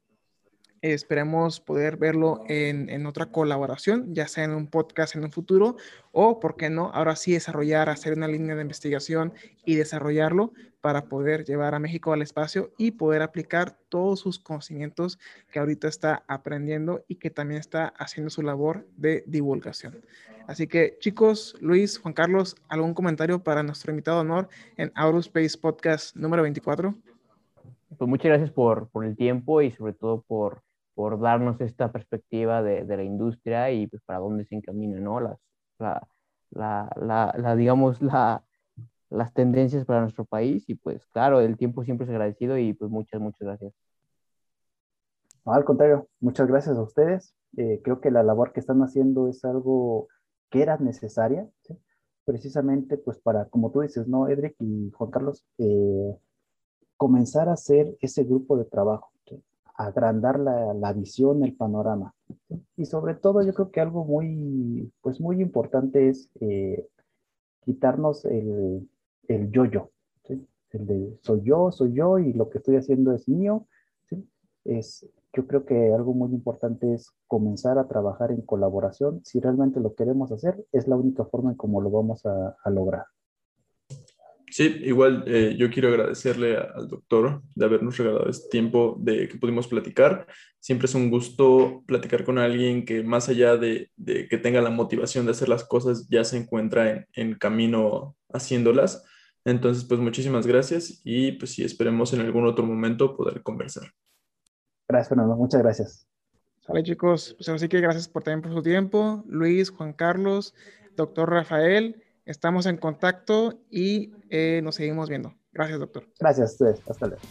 [0.83, 5.75] Esperemos poder verlo en, otra colaboración, ya sea en un podcast en un futuro
[6.11, 6.91] o, ¿por qué no?
[6.93, 9.33] Ahora sí desarrollar, hacer una línea de investigación
[9.65, 15.17] y desarrollarlo para poder llevar a México al espacio y poder aplicar todos sus conocimientos
[15.51, 19.99] que ahorita está aprendiendo y que también está haciendo su labor de divulgación.
[20.45, 26.15] Así que chicos, Luis, Juan Carlos, ¿algún comentario para nuestro invitado honor en Aerospace Podcast
[26.15, 26.95] número 24?
[27.97, 30.63] Pues muchas gracias por, por el tiempo y sobre todo por
[30.93, 35.19] por darnos esta perspectiva de, de, la industria y pues para dónde se encamina, ¿no?
[35.19, 35.39] Las,
[35.79, 36.07] la,
[36.95, 38.43] la, la, digamos, la,
[39.09, 42.91] las tendencias para nuestro país y pues claro, el tiempo siempre es agradecido y pues
[42.91, 43.73] muchas, muchas gracias.
[45.45, 47.35] al contrario, muchas gracias a ustedes.
[47.57, 50.07] Eh, creo que la labor que están haciendo es algo
[50.49, 51.49] que era necesaria,
[52.25, 55.45] precisamente pues para, como tú dices, ¿no, Edric y Juan Carlos?
[55.57, 56.17] Eh,
[57.01, 59.09] comenzar a hacer ese grupo de trabajo
[59.75, 62.13] agrandar la, visión, el panorama.
[62.77, 66.87] Y sobre todo yo creo que algo muy, pues muy importante es eh,
[67.65, 68.87] quitarnos el,
[69.27, 69.89] yo-yo,
[70.29, 73.65] el de soy yo, soy yo y lo que estoy haciendo es mío.
[74.63, 79.21] Es yo creo que algo muy importante es comenzar a trabajar en colaboración.
[79.23, 83.05] Si realmente lo queremos hacer, es la única forma en cómo lo vamos a lograr.
[84.51, 89.37] Sí, igual eh, yo quiero agradecerle al doctor de habernos regalado este tiempo de que
[89.37, 90.27] pudimos platicar.
[90.59, 94.69] Siempre es un gusto platicar con alguien que más allá de, de que tenga la
[94.69, 99.05] motivación de hacer las cosas, ya se encuentra en, en, camino haciéndolas.
[99.45, 103.85] Entonces, pues muchísimas gracias y pues sí, esperemos en algún otro momento poder conversar.
[104.89, 105.37] Gracias, Fernando.
[105.37, 106.07] Muchas gracias.
[106.67, 107.35] Vale, chicos.
[107.37, 109.23] Pues así que gracias por también por su tiempo.
[109.27, 110.53] Luis, Juan Carlos,
[110.97, 112.03] doctor Rafael.
[112.25, 115.35] Estamos en contacto y eh, nos seguimos viendo.
[115.51, 116.07] Gracias, doctor.
[116.19, 116.57] Gracias,
[116.87, 117.21] hasta luego.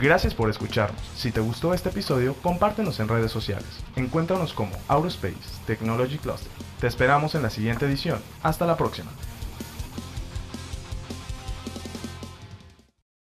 [0.00, 1.00] Gracias por escucharnos.
[1.16, 3.66] Si te gustó este episodio, compártenos en redes sociales.
[3.96, 5.34] Encuéntranos como Aurospace
[5.66, 6.50] Technology Cluster.
[6.80, 8.20] Te esperamos en la siguiente edición.
[8.42, 9.10] Hasta la próxima.